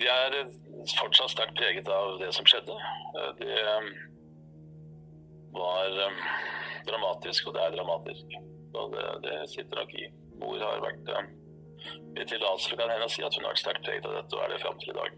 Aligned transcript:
Vi 0.00 0.06
er 0.10 0.34
fortsatt 0.98 1.30
sterkt 1.32 1.56
preget 1.58 1.88
av 1.88 2.18
det 2.20 2.32
som 2.34 2.46
skjedde. 2.48 2.74
Det 3.38 3.58
var 5.54 5.98
um, 6.08 6.18
dramatisk, 6.88 7.46
og 7.48 7.54
det 7.56 7.62
er 7.62 7.76
dramatisk. 7.76 8.38
Og 8.74 8.94
det, 8.96 9.04
det 9.26 9.36
sitter 9.52 9.78
nok 9.80 9.94
i. 9.94 10.08
Mor 10.40 10.58
har 10.58 10.82
vært 10.82 11.12
Med 12.16 12.26
tillatelse 12.26 12.76
kan 12.76 12.90
hende 12.90 13.08
si 13.12 13.22
at 13.22 13.36
hun 13.36 13.44
har 13.46 13.52
vært 13.54 13.62
sterkt 13.62 13.86
preget 13.86 14.08
av 14.08 14.16
dette, 14.18 14.34
og 14.36 14.42
er 14.44 14.52
det 14.54 14.62
fram 14.64 14.78
til 14.82 14.90
i 14.90 14.98
dag. 14.98 15.14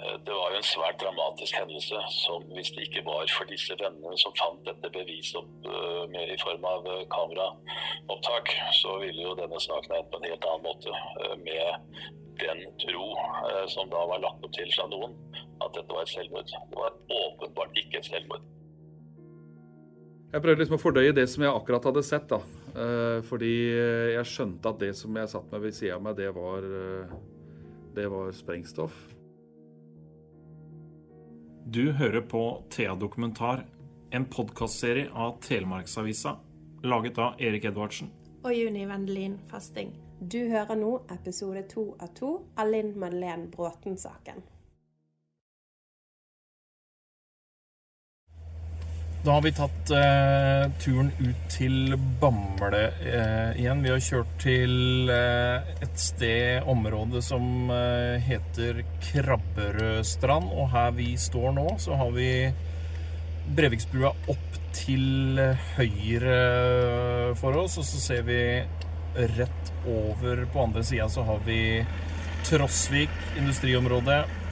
Eh, 0.00 0.16
Det 0.26 0.34
var 0.34 0.50
jo 0.52 0.58
en 0.58 0.68
svært 0.72 0.98
dramatisk 1.04 1.54
hendelse 1.60 2.02
som 2.18 2.44
hvis 2.56 2.72
det 2.74 2.88
ikke 2.88 3.04
var 3.06 3.30
for 3.36 3.46
disse 3.52 3.78
vennene 3.80 4.18
som 4.22 4.34
fant 4.40 4.62
dette 4.66 4.90
beviset 4.98 5.38
opp 5.40 5.70
eh, 5.70 6.02
med, 6.12 6.34
i 6.34 6.38
form 6.42 6.66
av 6.74 6.90
eh, 6.92 7.04
kameraopptak, 7.14 8.54
så 8.82 8.98
ville 9.04 9.22
jo 9.28 9.38
denne 9.38 9.60
saken 9.68 9.98
endt 10.00 10.10
på 10.12 10.20
en 10.22 10.30
helt 10.32 10.48
annen 10.50 10.66
måte. 10.66 11.02
eh, 11.22 11.36
Med 11.46 11.68
den 12.40 12.66
tro 12.82 13.06
eh, 13.50 13.64
som 13.72 13.88
da 13.92 14.02
var 14.10 14.22
lagt 14.22 14.44
opp 14.44 14.52
til 14.56 14.68
fra 14.74 14.86
noen, 14.92 15.16
at 15.62 15.72
dette 15.74 15.88
var 15.92 16.04
et 16.04 16.12
selvmord. 16.12 16.52
Det 16.52 16.78
var 16.78 17.00
åpenbart 17.22 17.82
ikke 17.82 18.00
et 18.02 18.10
selvmord. 18.10 18.44
Jeg 20.32 20.42
prøvde 20.42 20.60
liksom 20.60 20.76
å 20.76 20.82
fordøye 20.82 21.14
det 21.16 21.24
som 21.32 21.44
jeg 21.46 21.54
akkurat 21.54 21.86
hadde 21.88 22.02
sett. 22.04 22.28
da. 22.28 22.40
Eh, 22.76 23.20
fordi 23.24 23.52
jeg 24.12 24.28
skjønte 24.28 24.68
at 24.72 24.80
det 24.82 24.92
som 24.98 25.16
jeg 25.16 25.32
satt 25.32 25.52
med 25.52 25.62
ved 25.64 25.76
sida 25.76 25.96
av 25.96 26.02
meg, 26.04 26.16
det 26.18 26.32
var, 26.36 26.66
eh, 26.66 27.14
det 27.96 28.08
var 28.12 28.32
sprengstoff. 28.36 28.96
Du 31.66 31.92
hører 31.92 32.20
på 32.20 32.62
Thea 32.70 32.94
Dokumentar, 32.94 33.64
en 34.12 34.24
podkastserie 34.24 35.08
av 35.10 35.40
Telemarksavisa, 35.40 36.36
laget 36.84 37.18
av 37.18 37.40
Erik 37.40 37.64
Edvardsen. 37.64 38.12
Og 38.44 38.54
Juni 38.54 38.84
Vendelin 38.86 39.40
Fasting. 39.50 40.05
Du 40.16 40.38
hører 40.48 40.78
nå 40.80 40.94
episode 41.12 41.60
to 41.68 41.90
av 42.00 42.08
to 42.16 42.28
av 42.56 42.70
Linn 42.72 42.94
Madeleine 42.96 43.50
Bråten-saken. 43.52 44.38
Da 49.26 49.34
har 49.34 49.42
vi 49.44 49.52
tatt 49.52 49.92
eh, 49.92 50.64
turen 50.80 51.10
ut 51.20 51.42
til 51.52 51.98
Bamble 52.22 52.80
eh, 53.02 53.60
igjen. 53.60 53.84
Vi 53.84 53.92
har 53.92 54.00
kjørt 54.06 54.32
til 54.40 55.12
eh, 55.12 55.68
et 55.84 56.00
sted, 56.00 56.64
område, 56.64 57.20
som 57.20 57.68
eh, 57.74 58.16
heter 58.24 58.84
Krabberødstrand. 59.10 60.48
Og 60.48 60.72
her 60.72 60.96
vi 60.96 61.12
står 61.20 61.52
nå, 61.58 61.68
så 61.82 62.00
har 62.00 62.16
vi 62.16 62.30
Breviksbrua 63.52 64.16
opp 64.32 64.60
til 64.72 65.44
høyre 65.76 66.42
for 67.36 67.66
oss. 67.66 67.76
Og 67.82 67.90
så 67.92 68.04
ser 68.08 68.28
vi 68.30 68.40
rett 69.36 69.75
over 69.86 70.44
på 70.52 70.62
andre 70.62 70.84
sida 70.84 71.08
så 71.12 71.24
har 71.26 71.40
vi 71.46 71.60
Trosvik 72.46 73.14
industriområde 73.38 74.20
og 74.22 74.42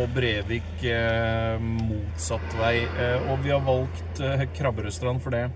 og 0.00 0.06
Brevik 0.14 0.84
eh, 0.88 1.60
motsatt 1.60 2.54
vei. 2.56 2.78
Eh, 2.80 3.28
og 3.28 3.42
vi 3.44 3.52
har 3.52 3.60
valgt 3.66 4.22
eh, 4.24 4.46
Krabberødstrand 4.56 5.20
for 5.20 5.36
det. 5.36 5.50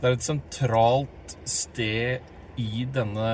Det 0.00 0.08
er 0.08 0.16
et 0.16 0.24
sentralt 0.24 1.36
sted 1.48 2.32
i 2.56 2.86
denne 2.88 3.30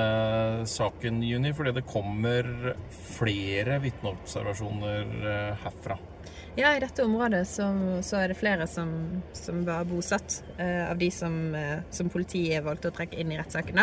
saken, 0.67 1.21
Juni, 1.23 1.53
fordi 1.55 1.71
det 1.77 1.85
kommer 1.87 2.73
flere 3.15 3.79
vitneobservasjoner 3.83 5.13
eh, 5.23 5.61
herfra. 5.63 5.99
Ja, 6.53 6.75
i 6.75 6.81
dette 6.83 7.01
området 7.01 7.47
så, 7.49 7.65
så 8.05 8.19
er 8.19 8.29
det 8.29 8.37
flere 8.37 8.67
som, 8.69 8.91
som 9.33 9.63
var 9.65 9.87
bosatt, 9.89 10.43
eh, 10.61 10.83
av 10.85 10.99
de 10.99 11.09
som, 11.11 11.39
eh, 11.57 11.79
som 11.89 12.11
politiet 12.13 12.61
valgte 12.65 12.91
å 12.91 12.95
trekke 12.99 13.17
inn 13.23 13.31
i 13.33 13.39
rettssaken. 13.39 13.81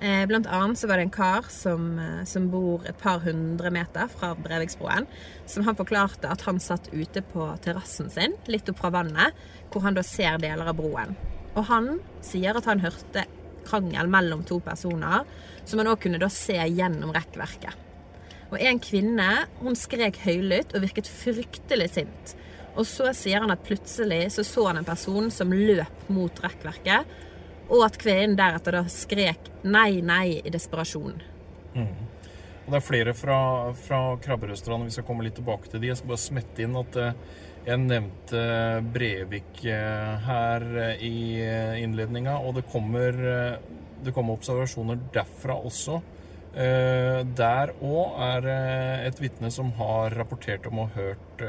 Eh, 0.00 0.26
blant 0.28 0.46
annet 0.46 0.78
så 0.78 0.88
var 0.90 0.98
det 0.98 1.06
en 1.06 1.10
kar 1.10 1.46
som, 1.48 1.98
eh, 1.98 2.24
som 2.24 2.50
bor 2.50 2.84
et 2.86 2.98
par 2.98 3.22
hundre 3.24 3.70
meter 3.70 4.08
fra 4.08 4.34
Breviksbroen, 4.34 5.06
som 5.46 5.64
han 5.64 5.76
forklarte 5.76 6.28
at 6.28 6.42
han 6.42 6.60
satt 6.60 6.90
ute 6.92 7.22
på 7.22 7.48
terrassen 7.64 8.10
sin, 8.10 8.36
litt 8.46 8.68
opp 8.68 8.78
fra 8.78 8.90
vannet, 8.90 9.32
hvor 9.72 9.82
han 9.82 9.94
da 9.94 10.02
ser 10.02 10.36
deler 10.38 10.68
av 10.68 10.76
broen. 10.76 11.16
Og 11.56 11.64
han 11.64 12.00
sier 12.20 12.56
at 12.56 12.68
han 12.68 12.80
hørte 12.80 13.24
krangel 13.64 14.06
mellom 14.06 14.44
to 14.44 14.60
personer, 14.60 15.24
som 15.64 15.80
han 15.80 15.88
òg 15.88 16.00
kunne 16.04 16.20
da 16.20 16.28
se 16.28 16.52
gjennom 16.52 17.14
rekkverket. 17.16 17.72
Og 18.52 18.60
en 18.60 18.78
kvinne 18.78 19.30
hun 19.62 19.74
skrek 19.74 20.20
høylytt 20.22 20.74
og 20.76 20.84
virket 20.84 21.08
fryktelig 21.10 21.88
sint. 21.96 22.36
Og 22.76 22.84
så 22.84 23.10
sier 23.16 23.40
han 23.40 23.50
at 23.50 23.64
plutselig 23.64 24.28
så 24.36 24.44
så 24.44 24.66
han 24.68 24.76
en 24.76 24.84
person 24.84 25.30
som 25.32 25.50
løp 25.50 26.10
mot 26.12 26.44
rekkverket, 26.44 27.06
og 27.68 27.86
at 27.86 27.98
kvinnen 28.00 28.36
deretter 28.38 28.78
da 28.78 28.84
skrek 28.90 29.50
nei, 29.66 30.02
nei 30.04 30.40
i 30.42 30.52
desperasjon. 30.52 31.18
Og 32.66 32.72
det 32.72 32.78
er 32.80 32.82
flere 32.82 33.14
fra, 33.14 33.38
fra 33.78 34.00
Krabberødstrand, 34.22 34.88
vi 34.88 34.94
skal 34.96 35.06
komme 35.06 35.26
litt 35.26 35.36
tilbake 35.38 35.70
til 35.70 35.82
de. 35.82 35.92
Jeg 35.92 36.00
skal 36.00 36.10
bare 36.10 36.22
smette 36.24 36.64
inn 36.64 36.74
at 36.80 36.98
eh, 36.98 37.20
jeg 37.66 37.82
nevnte 37.82 38.42
Brevik 38.94 39.62
eh, 39.70 40.26
her 40.26 40.66
eh, 40.82 41.04
i 41.06 41.18
innledninga, 41.84 42.40
og 42.42 42.58
det 42.58 42.66
kommer, 42.72 43.20
det 44.02 44.14
kommer 44.14 44.38
observasjoner 44.38 44.98
derfra 45.14 45.58
også. 45.62 46.02
Der 46.56 47.70
òg 47.84 48.14
er 48.24 48.46
et 49.04 49.18
vitne 49.20 49.50
som 49.52 49.74
har 49.76 50.14
rapportert 50.16 50.64
om 50.70 50.78
å 50.80 50.86
ha 50.88 51.02
hørt 51.02 51.42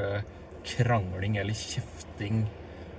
krangling 0.68 1.38
eller 1.40 1.56
kjefting 1.56 2.42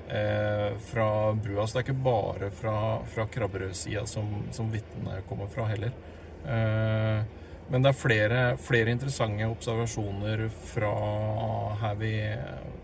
eh, 0.10 0.78
fra 0.92 1.34
brua. 1.34 1.68
Så 1.68 1.78
det 1.78 1.82
er 1.82 1.88
ikke 1.88 2.06
bare 2.06 2.52
fra, 2.52 2.76
fra 3.06 3.28
Krabberød-sida 3.28 4.06
som, 4.10 4.32
som 4.52 4.72
vitnene 4.74 5.22
kommer 5.30 5.48
fra 5.52 5.68
heller. 5.70 5.94
Eh, 6.46 7.22
men 7.70 7.86
det 7.86 7.92
er 7.92 7.98
flere, 7.98 8.44
flere 8.58 8.94
interessante 8.94 9.46
observasjoner 9.46 10.48
fra 10.72 10.94
her 11.84 12.00
vi 12.00 12.14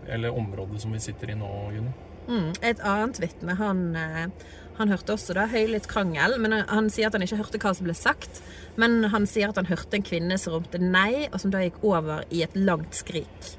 Eller 0.06 0.30
området 0.30 0.78
som 0.84 0.92
vi 0.94 1.00
sitter 1.02 1.32
i 1.32 1.34
nå, 1.34 1.48
Juni. 1.74 1.94
Mm. 2.28 2.52
Et 2.62 2.80
annet 2.82 3.18
vitne, 3.22 3.54
han, 3.58 3.80
eh, 3.96 4.46
han 4.78 4.90
hørte 4.90 5.14
også 5.14 5.34
da 5.34 5.46
høylytt 5.50 5.88
krangel, 5.90 6.36
men 6.42 6.54
han, 6.54 6.64
han 6.70 6.90
sier 6.90 7.08
at 7.08 7.18
han 7.18 7.26
ikke 7.26 7.38
hørte 7.40 7.60
hva 7.62 7.72
som 7.74 7.88
ble 7.88 7.94
sagt. 7.98 8.42
Men 8.78 9.08
han 9.10 9.26
sier 9.30 9.50
at 9.50 9.58
han 9.58 9.66
hørte 9.70 9.98
en 9.98 10.06
kvinne 10.06 10.38
som 10.38 10.54
ropte 10.54 10.78
nei, 10.82 11.26
og 11.32 11.40
som 11.42 11.54
da 11.54 11.64
gikk 11.64 11.82
over 11.86 12.26
i 12.30 12.44
et 12.46 12.54
langt 12.58 12.94
skrik. 12.98 13.56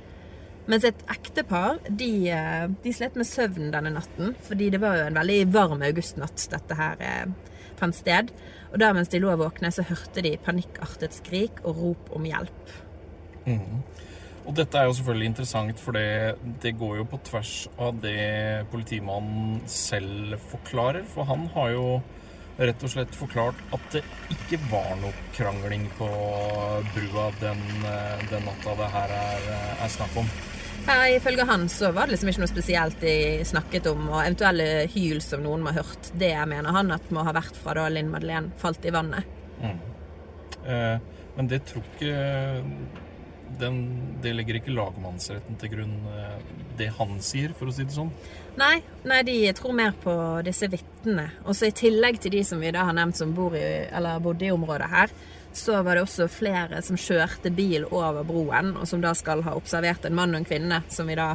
Mens 0.67 0.83
et 0.83 1.03
ektepar 1.07 1.77
de, 1.87 2.11
eh, 2.29 2.65
de 2.83 2.93
slet 2.93 3.15
med 3.15 3.27
søvn 3.27 3.71
denne 3.71 3.93
natten, 3.95 4.33
fordi 4.47 4.69
det 4.73 4.81
var 4.83 4.97
jo 4.97 5.05
en 5.07 5.19
veldig 5.19 5.39
varm 5.53 5.85
augustnatt 5.87 6.47
dette 6.51 6.75
her 6.75 6.99
eh, 6.99 7.53
fant 7.79 7.95
sted. 7.95 8.33
Og 8.73 8.81
der 8.81 8.95
mens 8.97 9.07
de 9.13 9.21
lå 9.23 9.31
våkne, 9.39 9.71
så 9.71 9.85
hørte 9.87 10.23
de 10.25 10.35
panikkartet 10.43 11.15
skrik 11.15 11.63
og 11.63 11.79
rop 11.79 12.11
om 12.17 12.27
hjelp. 12.27 12.75
Og 14.47 14.55
dette 14.55 14.79
er 14.79 14.87
jo 14.87 14.95
selvfølgelig 14.95 15.29
interessant, 15.31 15.79
for 15.79 15.95
det, 15.95 16.35
det 16.63 16.75
går 16.79 17.01
jo 17.01 17.07
på 17.11 17.19
tvers 17.29 17.55
av 17.83 17.97
det 18.03 18.67
politimannen 18.71 19.61
selv 19.71 20.37
forklarer. 20.51 21.07
For 21.07 21.27
han 21.27 21.47
har 21.55 21.73
jo 21.75 21.87
rett 22.57 22.83
og 22.83 22.91
slett 22.91 23.15
forklart 23.15 23.59
at 23.75 23.89
det 23.93 24.03
ikke 24.33 24.59
var 24.71 24.95
noe 25.01 25.13
krangling 25.35 25.85
på 25.99 26.07
brua 26.95 27.27
den, 27.39 27.65
eh, 27.87 28.27
den 28.31 28.47
natta 28.47 28.77
det 28.79 28.91
her 28.95 29.17
er, 29.19 29.49
er 29.77 29.91
snakk 29.95 30.23
om. 30.23 30.31
Her, 30.87 31.01
ifølge 31.17 31.43
han 31.43 31.65
så 31.69 31.91
var 31.91 32.07
det 32.07 32.15
liksom 32.15 32.29
ikke 32.31 32.43
noe 32.45 32.51
spesielt 32.51 33.01
de 33.03 33.15
snakket 33.47 33.89
om, 33.91 34.05
og 34.07 34.21
eventuelle 34.21 34.85
hyl 34.93 35.19
som 35.23 35.43
noen 35.43 35.65
må 35.65 35.73
ha 35.75 35.81
hørt. 35.81 36.11
Det 36.15 36.31
mener 36.47 36.75
han 36.75 36.93
at 36.95 37.11
må 37.11 37.25
ha 37.27 37.33
vært 37.35 37.59
fra 37.59 37.75
da 37.75 37.89
Linn 37.91 38.11
Madeleine 38.13 38.55
falt 38.61 38.87
i 38.87 38.93
vannet. 38.95 39.27
Eh, 40.67 40.95
men 41.35 41.51
det 41.51 41.65
tror 41.67 41.83
ikke 41.93 42.13
den, 43.57 43.77
Det 44.21 44.33
legger 44.35 44.57
ikke 44.59 44.73
lagmannsretten 44.75 45.55
til 45.59 45.71
grunn, 45.71 45.95
eh, 46.11 46.39
det 46.77 46.89
han 46.97 47.19
sier, 47.23 47.53
for 47.55 47.69
å 47.69 47.73
si 47.73 47.85
det 47.87 47.95
sånn. 47.95 48.11
Nei, 48.59 48.81
nei, 49.07 49.21
de 49.27 49.37
tror 49.57 49.75
mer 49.77 49.95
på 50.03 50.13
disse 50.45 50.67
vitnene. 50.71 51.29
Og 51.45 51.55
så 51.55 51.69
i 51.69 51.75
tillegg 51.75 52.19
til 52.21 52.35
de 52.35 52.43
som 52.47 52.59
vi 52.63 52.71
da 52.75 52.83
har 52.87 52.95
nevnt 52.97 53.19
som 53.19 53.33
bor 53.37 53.55
i, 53.55 53.63
eller 53.87 54.19
bodde 54.23 54.49
i 54.49 54.53
området 54.53 54.89
her, 54.91 55.15
så 55.57 55.81
var 55.83 55.97
det 55.97 56.05
også 56.05 56.27
flere 56.31 56.81
som 56.85 56.99
kjørte 56.99 57.51
bil 57.55 57.87
over 57.89 58.23
broen, 58.27 58.75
og 58.77 58.87
som 58.89 59.01
da 59.03 59.13
skal 59.17 59.43
ha 59.47 59.55
observert 59.57 60.05
en 60.05 60.15
mann 60.17 60.35
og 60.35 60.43
en 60.43 60.47
kvinne, 60.47 60.83
som 60.93 61.09
vi 61.09 61.17
da 61.17 61.33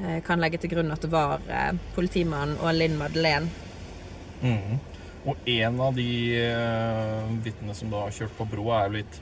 eh, 0.00 0.18
kan 0.24 0.40
legge 0.42 0.62
til 0.62 0.72
grunn 0.74 0.92
at 0.94 1.04
det 1.04 1.12
var 1.12 1.44
eh, 1.48 1.76
politimannen 1.96 2.58
og 2.62 2.74
Linn 2.76 2.98
Madeleine. 3.00 3.52
Og 5.24 5.46
en 5.48 5.78
av 5.80 5.94
de 5.96 6.08
uh, 6.36 7.30
vitnene 7.44 7.74
som 7.76 7.92
da 7.92 8.02
har 8.04 8.12
kjørt 8.12 8.34
på 8.36 8.46
broa, 8.50 8.82
er 8.82 8.90
jo 8.90 8.96
litt, 8.98 9.20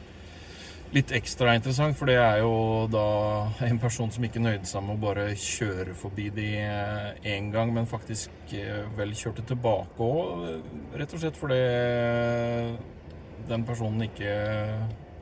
litt 0.96 1.12
ekstra 1.14 1.54
interessant. 1.54 1.94
For 1.98 2.10
det 2.10 2.16
er 2.18 2.40
jo 2.42 2.88
da 2.90 3.04
en 3.68 3.78
person 3.82 4.10
som 4.10 4.26
ikke 4.26 4.42
nøyde 4.42 4.66
seg 4.66 4.82
med 4.82 4.96
å 4.96 5.02
bare 5.04 5.28
kjøre 5.38 5.94
forbi 5.98 6.26
de 6.34 6.48
én 6.58 7.46
uh, 7.46 7.52
gang, 7.54 7.70
men 7.76 7.86
faktisk 7.90 8.56
vel 8.98 9.14
kjørte 9.14 9.46
tilbake 9.52 10.08
òg. 10.08 10.48
Rett 10.98 11.14
og 11.14 11.22
slett 11.22 11.38
fordi 11.38 11.62
den 13.48 13.64
personen 13.68 14.06
ikke 14.08 14.34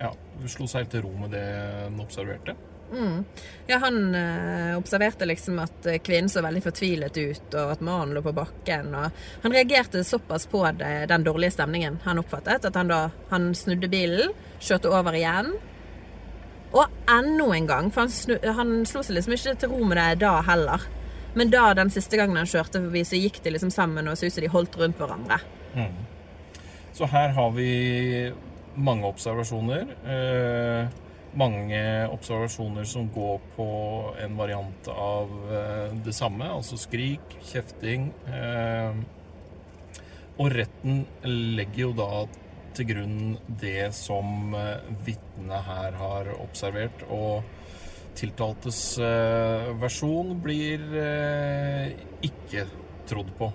ja, 0.01 0.11
slo 0.49 0.67
seg 0.67 0.85
helt 0.85 0.93
til 0.95 1.07
ro 1.07 1.15
med 1.21 1.33
det 1.37 1.47
den 1.87 2.03
observerte. 2.03 2.57
Mm. 2.93 3.25
Ja, 3.69 3.79
han 3.79 4.15
eh, 4.15 4.79
observerte 4.79 5.27
liksom 5.29 5.61
at 5.63 5.87
kvinnen 6.03 6.31
så 6.33 6.43
veldig 6.43 6.63
fortvilet 6.65 7.19
ut, 7.21 7.55
og 7.55 7.75
at 7.77 7.85
mannen 7.87 8.17
lå 8.17 8.23
på 8.25 8.35
bakken. 8.35 8.95
og 8.95 9.45
Han 9.45 9.55
reagerte 9.55 10.05
såpass 10.05 10.47
på 10.51 10.65
det, 10.79 11.07
den 11.13 11.27
dårlige 11.27 11.55
stemningen 11.55 12.01
han 12.05 12.23
oppfattet, 12.23 12.67
at 12.67 12.79
han 12.79 12.91
da 12.91 13.03
han 13.31 13.53
snudde 13.55 13.91
bilen, 13.93 14.35
kjørte 14.59 14.91
over 14.91 15.19
igjen. 15.19 15.53
Og 16.71 16.87
enda 17.11 17.51
en 17.55 17.67
gang, 17.67 17.91
for 17.91 18.07
han, 18.07 18.15
snu, 18.15 18.37
han 18.43 18.81
slo 18.87 19.03
seg 19.07 19.19
liksom 19.19 19.37
ikke 19.37 19.57
til 19.59 19.73
ro 19.73 19.85
med 19.85 19.99
det 19.99 20.25
da 20.25 20.39
heller. 20.47 20.87
Men 21.35 21.51
da 21.51 21.69
den 21.79 21.91
siste 21.95 22.19
gangen 22.19 22.39
han 22.39 22.49
kjørte 22.51 22.83
forbi, 22.83 23.05
så 23.07 23.19
gikk 23.19 23.43
de 23.45 23.55
liksom 23.55 23.71
sammen 23.75 24.09
og 24.11 24.19
så 24.19 24.27
ut 24.27 24.35
som 24.35 24.45
de 24.45 24.51
holdt 24.51 24.79
rundt 24.79 24.99
hverandre. 24.99 25.39
Mm. 25.79 25.95
Så 27.01 27.07
her 27.09 27.31
har 27.33 27.53
vi 27.57 28.31
mange 28.77 29.09
observasjoner. 29.09 29.87
Eh, 30.05 30.89
mange 31.41 31.79
observasjoner 32.13 32.85
som 32.85 33.07
går 33.09 33.39
på 33.55 33.69
en 34.21 34.35
variant 34.37 34.91
av 34.93 35.33
eh, 35.49 35.95
det 36.05 36.13
samme, 36.13 36.45
altså 36.45 36.77
skrik, 36.77 37.39
kjefting. 37.49 38.11
Eh, 38.29 39.01
og 40.45 40.53
retten 40.53 41.07
legger 41.25 41.87
jo 41.87 41.95
da 42.03 42.11
til 42.77 42.91
grunn 42.93 43.25
det 43.65 43.95
som 43.97 44.53
vitnet 45.09 45.67
her 45.71 45.97
har 46.03 46.31
observert. 46.37 47.09
Og 47.09 47.41
tiltaltes 48.21 48.85
versjon 49.81 50.37
blir 50.45 50.85
ikke 52.29 52.69
trodd 53.09 53.33
på. 53.41 53.53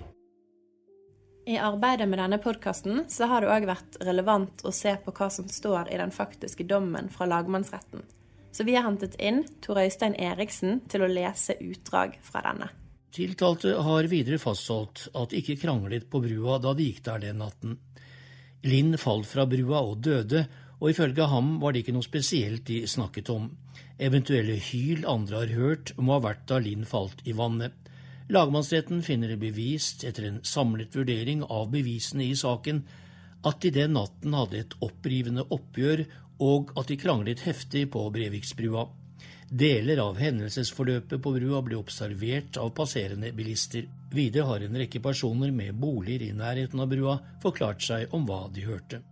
I 1.46 1.60
arbeidet 1.62 2.08
med 2.10 2.18
denne 2.18 2.40
podkasten 2.42 3.04
så 3.06 3.28
har 3.30 3.44
det 3.44 3.50
òg 3.54 3.68
vært 3.68 3.96
relevant 4.02 4.64
å 4.66 4.72
se 4.74 4.96
på 4.98 5.12
hva 5.14 5.28
som 5.30 5.46
står 5.46 5.92
i 5.94 5.98
den 6.00 6.10
faktiske 6.10 6.64
dommen 6.66 7.06
fra 7.12 7.28
lagmannsretten. 7.30 8.02
Så 8.50 8.66
vi 8.66 8.74
har 8.74 8.82
hentet 8.82 9.14
inn 9.22 9.44
Tor 9.62 9.78
Øystein 9.78 10.16
Eriksen 10.18 10.80
til 10.90 11.04
å 11.06 11.10
lese 11.12 11.54
utdrag 11.62 12.16
fra 12.26 12.42
denne. 12.48 12.66
Tiltalte 13.14 13.76
har 13.78 14.10
videre 14.10 14.40
fastholdt 14.42 15.06
at 15.14 15.30
de 15.30 15.38
ikke 15.38 15.60
kranglet 15.62 16.10
på 16.10 16.24
brua 16.24 16.58
da 16.58 16.74
de 16.74 16.88
gikk 16.88 17.04
der 17.06 17.22
den 17.28 17.38
natten. 17.44 17.78
Linn 18.66 18.98
falt 18.98 19.30
fra 19.30 19.46
brua 19.46 19.84
og 19.86 20.02
døde, 20.02 20.48
og 20.80 20.90
ifølge 20.90 21.30
ham 21.30 21.60
var 21.62 21.72
det 21.72 21.84
ikke 21.84 21.94
noe 21.94 22.10
spesielt 22.10 22.66
de 22.66 22.82
snakket 22.90 23.30
om. 23.30 23.52
Eventuelle 24.02 24.58
hyl 24.72 25.06
andre 25.06 25.44
har 25.44 25.54
hørt, 25.60 25.94
må 25.94 26.18
ha 26.18 26.24
vært 26.26 26.48
da 26.50 26.58
Linn 26.58 26.82
falt 26.90 27.22
i 27.22 27.38
vannet. 27.38 27.78
Lagmannsretten 28.28 29.02
finner 29.06 29.28
det 29.28 29.38
bevist, 29.38 30.02
etter 30.04 30.24
en 30.26 30.40
samlet 30.42 30.96
vurdering 30.96 31.44
av 31.46 31.70
bevisene 31.70 32.24
i 32.26 32.34
saken, 32.36 32.82
at 33.46 33.60
de 33.62 33.70
den 33.70 33.94
natten 33.94 34.34
hadde 34.34 34.58
et 34.64 34.78
opprivende 34.82 35.44
oppgjør, 35.54 36.02
og 36.42 36.72
at 36.76 36.90
de 36.90 36.98
kranglet 36.98 37.44
heftig 37.46 37.86
på 37.94 38.02
Breviksbrua. 38.12 38.88
Deler 39.46 40.02
av 40.02 40.18
hendelsesforløpet 40.18 41.22
på 41.22 41.32
brua 41.36 41.60
ble 41.62 41.78
observert 41.78 42.58
av 42.58 42.72
passerende 42.74 43.30
bilister. 43.32 43.86
Videre 44.10 44.48
har 44.50 44.64
en 44.66 44.78
rekke 44.82 45.00
personer 45.04 45.54
med 45.54 45.78
boliger 45.78 46.26
i 46.26 46.32
nærheten 46.34 46.82
av 46.82 46.90
brua 46.90 47.20
forklart 47.44 47.86
seg 47.86 48.16
om 48.16 48.26
hva 48.26 48.48
de 48.50 48.66
hørte. 48.66 49.04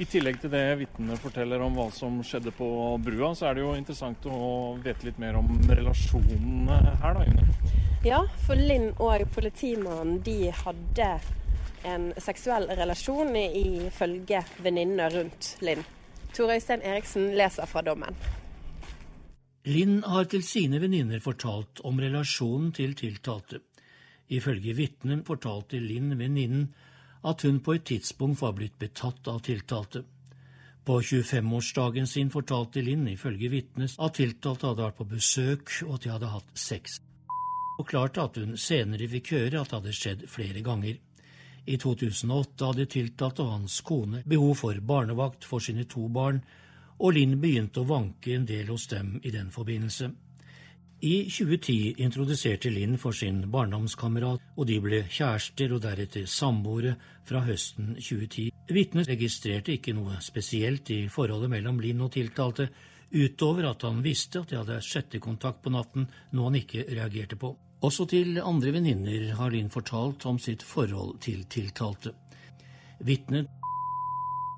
I 0.00 0.06
tillegg 0.08 0.38
til 0.40 0.52
det 0.54 0.64
vitnene 0.80 1.18
forteller 1.20 1.60
om 1.60 1.74
hva 1.76 1.90
som 1.92 2.22
skjedde 2.24 2.54
på 2.56 2.66
brua, 3.04 3.34
så 3.36 3.50
er 3.50 3.58
det 3.58 3.64
jo 3.64 3.74
interessant 3.76 4.24
å 4.24 4.72
vite 4.80 5.04
litt 5.10 5.18
mer 5.20 5.36
om 5.36 5.50
relasjonene 5.68 6.78
her, 7.02 7.18
da, 7.18 7.26
June. 7.28 7.80
Ja, 8.02 8.22
for 8.46 8.56
Linn 8.56 8.88
og 8.96 9.26
politimannen 9.34 10.22
de 10.24 10.48
hadde 10.62 11.10
en 11.86 12.08
seksuell 12.22 12.70
relasjon 12.78 13.36
ifølge 13.36 14.40
venninnene 14.64 15.10
rundt 15.12 15.56
Linn. 15.60 15.84
Tor 16.32 16.54
Øystein 16.54 16.80
Eriksen 16.88 17.34
leser 17.36 17.68
fra 17.68 17.82
dommen. 17.84 18.16
Linn 19.68 20.00
har 20.08 20.24
til 20.26 20.42
sine 20.42 20.80
venninner 20.82 21.20
fortalt 21.22 21.84
om 21.86 22.00
relasjonen 22.02 22.72
til 22.74 22.96
tiltalte. 22.98 23.60
Ifølge 24.32 24.72
vitnet 24.74 25.26
fortalte 25.28 25.78
Linn 25.78 26.16
venninnen 26.16 26.70
at 27.22 27.42
hun 27.46 27.60
på 27.60 27.76
et 27.76 27.84
tidspunkt 27.86 28.40
var 28.42 28.56
blitt 28.56 28.78
betatt 28.78 29.28
av 29.28 29.40
tiltalte. 29.46 30.02
På 30.84 30.98
25-årsdagen 31.00 32.06
sin 32.10 32.30
fortalte 32.30 32.82
Linn 32.82 33.06
ifølge 33.08 33.52
vitnes 33.52 33.94
at 34.02 34.16
tiltalte 34.18 34.66
hadde 34.66 34.82
vært 34.82 34.98
på 34.98 35.06
besøk 35.12 35.70
og 35.86 35.94
at 35.94 36.02
de 36.02 36.10
hadde 36.10 36.32
hatt 36.32 36.50
sex, 36.58 36.98
og 37.78 37.86
klarte 37.86 38.24
at 38.24 38.40
hun 38.42 38.56
senere 38.58 39.06
fikk 39.12 39.30
høre 39.36 39.60
at 39.60 39.70
det 39.70 39.78
hadde 39.78 39.94
skjedd 39.94 40.26
flere 40.30 40.64
ganger. 40.66 40.98
I 41.62 41.78
2008 41.78 42.72
hadde 42.72 42.88
tiltalte 42.90 43.44
og 43.46 43.54
hans 43.54 43.78
kone 43.86 44.24
behov 44.26 44.56
for 44.64 44.82
barnevakt 44.82 45.46
for 45.46 45.62
sine 45.62 45.86
to 45.86 46.08
barn, 46.10 46.42
og 46.98 47.14
Linn 47.14 47.38
begynte 47.42 47.82
å 47.82 47.86
vanke 47.86 48.34
en 48.34 48.46
del 48.46 48.66
hos 48.74 48.88
dem 48.90 49.20
i 49.22 49.30
den 49.30 49.54
forbindelse. 49.54 50.10
I 51.04 51.24
2010 51.26 51.94
introduserte 51.98 52.70
Linn 52.70 52.92
for 52.94 53.10
sin 53.10 53.40
barndomskamerat, 53.50 54.38
og 54.54 54.66
de 54.68 54.76
ble 54.78 55.00
kjærester 55.10 55.72
og 55.74 55.80
deretter 55.82 56.28
samboere 56.30 56.92
fra 57.26 57.40
høsten 57.42 57.96
2010. 57.96 58.44
Vitnet 58.70 59.10
registrerte 59.10 59.74
ikke 59.74 59.96
noe 59.96 60.20
spesielt 60.22 60.92
i 60.94 61.00
forholdet 61.10 61.50
mellom 61.50 61.80
Linn 61.82 62.04
og 62.06 62.12
tiltalte, 62.14 62.68
utover 63.10 63.66
at 63.72 63.82
han 63.82 63.98
visste 64.04 64.44
at 64.44 64.54
de 64.54 64.60
hadde 64.60 64.78
sjettekontakt 64.86 65.58
på 65.64 65.72
natten, 65.74 66.06
noe 66.38 66.52
han 66.52 66.60
ikke 66.60 66.86
reagerte 66.92 67.34
på. 67.34 67.50
Også 67.82 68.06
til 68.06 68.38
andre 68.38 68.70
venninner 68.78 69.32
har 69.40 69.50
Linn 69.50 69.74
fortalt 69.74 70.22
om 70.30 70.38
sitt 70.38 70.62
forhold 70.62 71.18
til 71.26 71.42
tiltalte. 71.50 72.14
Vitnet 73.02 73.50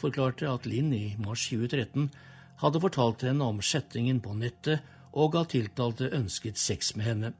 forklarte 0.05 0.53
at 0.53 0.69
Linn 0.69 0.93
i 0.93 1.07
mars 1.25 1.49
2013 1.49 2.11
hadde 2.61 2.85
fortalt 2.85 3.25
henne 3.25 3.49
om 3.49 3.65
sjettingen 3.65 4.21
på 4.21 4.37
nettet 4.37 4.85
og 5.15 5.37
at 5.39 5.53
tiltalte 5.55 6.11
ønsket 6.15 6.59
sex 6.59 6.95
med 6.99 7.07
henne. 7.07 7.33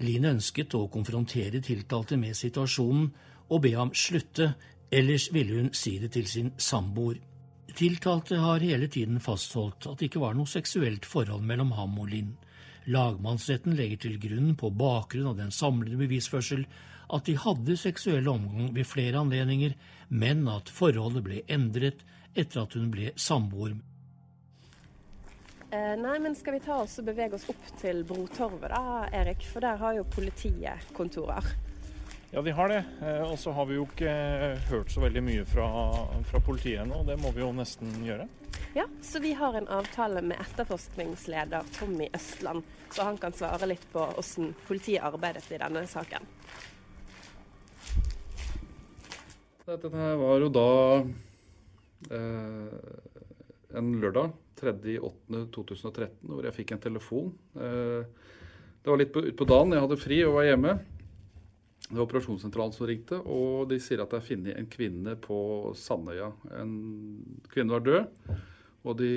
Line 0.00 0.30
ønsket 0.36 0.74
å 0.78 0.86
konfrontere 0.92 1.60
tiltalte 1.64 2.16
med 2.16 2.36
situasjonen 2.38 3.10
og 3.50 3.62
be 3.64 3.74
ham 3.74 3.90
slutte, 3.94 4.54
ellers 4.90 5.28
ville 5.34 5.58
hun 5.58 5.74
si 5.76 5.98
det 6.00 6.12
til 6.14 6.28
sin 6.30 6.52
samboer. 6.56 7.18
Tiltalte 7.76 8.38
har 8.42 8.62
hele 8.64 8.88
tiden 8.90 9.20
fastholdt 9.22 9.86
at 9.90 9.98
det 9.98 10.08
ikke 10.08 10.22
var 10.22 10.38
noe 10.38 10.50
seksuelt 10.50 11.06
forhold 11.06 11.44
mellom 11.46 11.74
ham 11.76 11.98
og 12.02 12.08
Linn. 12.10 12.32
Lagmannsretten 12.90 13.76
legger 13.78 14.00
til 14.06 14.16
grunn, 14.22 14.54
på 14.56 14.70
bakgrunn 14.74 15.28
av 15.30 15.36
den 15.38 15.52
samlede 15.54 16.00
bevisførsel, 16.00 16.64
at 17.10 17.26
de 17.26 17.36
hadde 17.38 17.76
seksuell 17.78 18.26
omgang 18.30 18.72
ved 18.74 18.88
flere 18.88 19.20
anledninger, 19.20 19.74
men 20.08 20.46
at 20.48 20.70
forholdet 20.72 21.26
ble 21.26 21.42
endret 21.50 22.02
etter 22.34 22.64
at 22.64 22.74
hun 22.78 22.90
ble 22.94 23.12
samboer 23.18 23.76
Eh, 25.70 25.96
nei, 25.96 26.18
men 26.18 26.34
skal 26.34 26.56
vi 26.56 26.60
ta 26.64 26.80
oss 26.82 26.96
og 26.98 27.06
bevege 27.06 27.36
oss 27.38 27.46
opp 27.52 27.66
til 27.78 28.02
Brotorvet 28.06 28.72
da, 28.72 29.04
Erik? 29.14 29.44
For 29.46 29.62
der 29.62 29.78
har 29.78 29.94
jo 29.94 30.06
politiet 30.10 30.88
kontorer. 30.96 31.46
Ja, 32.32 32.42
de 32.42 32.50
har 32.50 32.68
det. 32.72 32.80
Eh, 33.02 33.22
og 33.22 33.38
så 33.38 33.54
har 33.54 33.68
vi 33.70 33.76
jo 33.78 33.84
ikke 33.86 34.10
hørt 34.66 34.90
så 34.90 35.04
veldig 35.04 35.22
mye 35.28 35.44
fra, 35.46 35.68
fra 36.26 36.40
politiet 36.42 36.82
ennå. 36.82 37.04
Det 37.06 37.20
må 37.22 37.30
vi 37.34 37.44
jo 37.44 37.52
nesten 37.54 37.90
gjøre. 38.06 38.26
Ja, 38.74 38.88
så 39.02 39.22
vi 39.22 39.32
har 39.38 39.54
en 39.54 39.68
avtale 39.70 40.22
med 40.26 40.42
etterforskningsleder 40.42 41.70
Tommy 41.78 42.08
Østland, 42.14 42.66
så 42.90 43.06
han 43.06 43.18
kan 43.18 43.34
svare 43.34 43.70
litt 43.70 43.86
på 43.92 44.02
hvordan 44.14 44.52
politiet 44.66 45.06
arbeidet 45.06 45.46
i 45.54 45.58
denne 45.62 45.86
saken. 45.90 46.26
Dette 49.70 49.90
var 49.94 50.42
jo 50.42 50.50
da 50.50 50.70
eh, 52.10 53.19
en 53.78 53.90
lørdag 54.02 54.32
3.8.2013 54.60 56.08
hvor 56.28 56.46
jeg 56.46 56.56
fikk 56.56 56.74
en 56.74 56.82
telefon. 56.82 57.32
Eh, 57.56 58.02
det 58.80 58.88
var 58.88 59.00
litt 59.00 59.16
utpå 59.16 59.46
dagen, 59.48 59.74
jeg 59.74 59.84
hadde 59.84 60.00
fri 60.00 60.20
og 60.26 60.36
var 60.38 60.48
hjemme. 60.48 60.74
Det 61.86 61.96
var 61.96 62.04
operasjonssentralen 62.04 62.74
som 62.76 62.86
ringte, 62.88 63.18
og 63.18 63.66
de 63.70 63.80
sier 63.82 64.02
at 64.02 64.12
det 64.12 64.20
er 64.20 64.28
funnet 64.28 64.56
en 64.56 64.68
kvinne 64.70 65.16
på 65.20 65.40
Sandøya. 65.76 66.30
En 66.60 66.72
kvinne 67.50 67.74
var 67.74 67.84
død, 67.86 68.36
og 68.86 68.96
de 69.00 69.12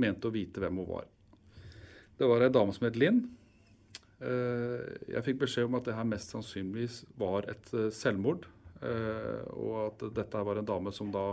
mente 0.00 0.28
å 0.28 0.34
vite 0.34 0.62
hvem 0.62 0.82
hun 0.82 0.90
var. 0.90 1.06
Det 2.18 2.28
var 2.30 2.44
ei 2.44 2.52
dame 2.52 2.74
som 2.74 2.88
het 2.88 2.98
Linn. 2.98 3.22
Eh, 4.24 4.82
jeg 5.14 5.24
fikk 5.28 5.44
beskjed 5.44 5.68
om 5.68 5.78
at 5.78 5.86
det 5.86 5.96
her 5.96 6.08
mest 6.08 6.34
sannsynligvis 6.34 7.04
var 7.20 7.48
et 7.52 7.72
eh, 7.76 7.92
selvmord. 7.94 8.50
Og 8.84 9.76
at 9.80 10.02
dette 10.12 10.40
var 10.44 10.58
en 10.60 10.66
dame 10.68 10.90
som 10.92 11.08
da 11.08 11.30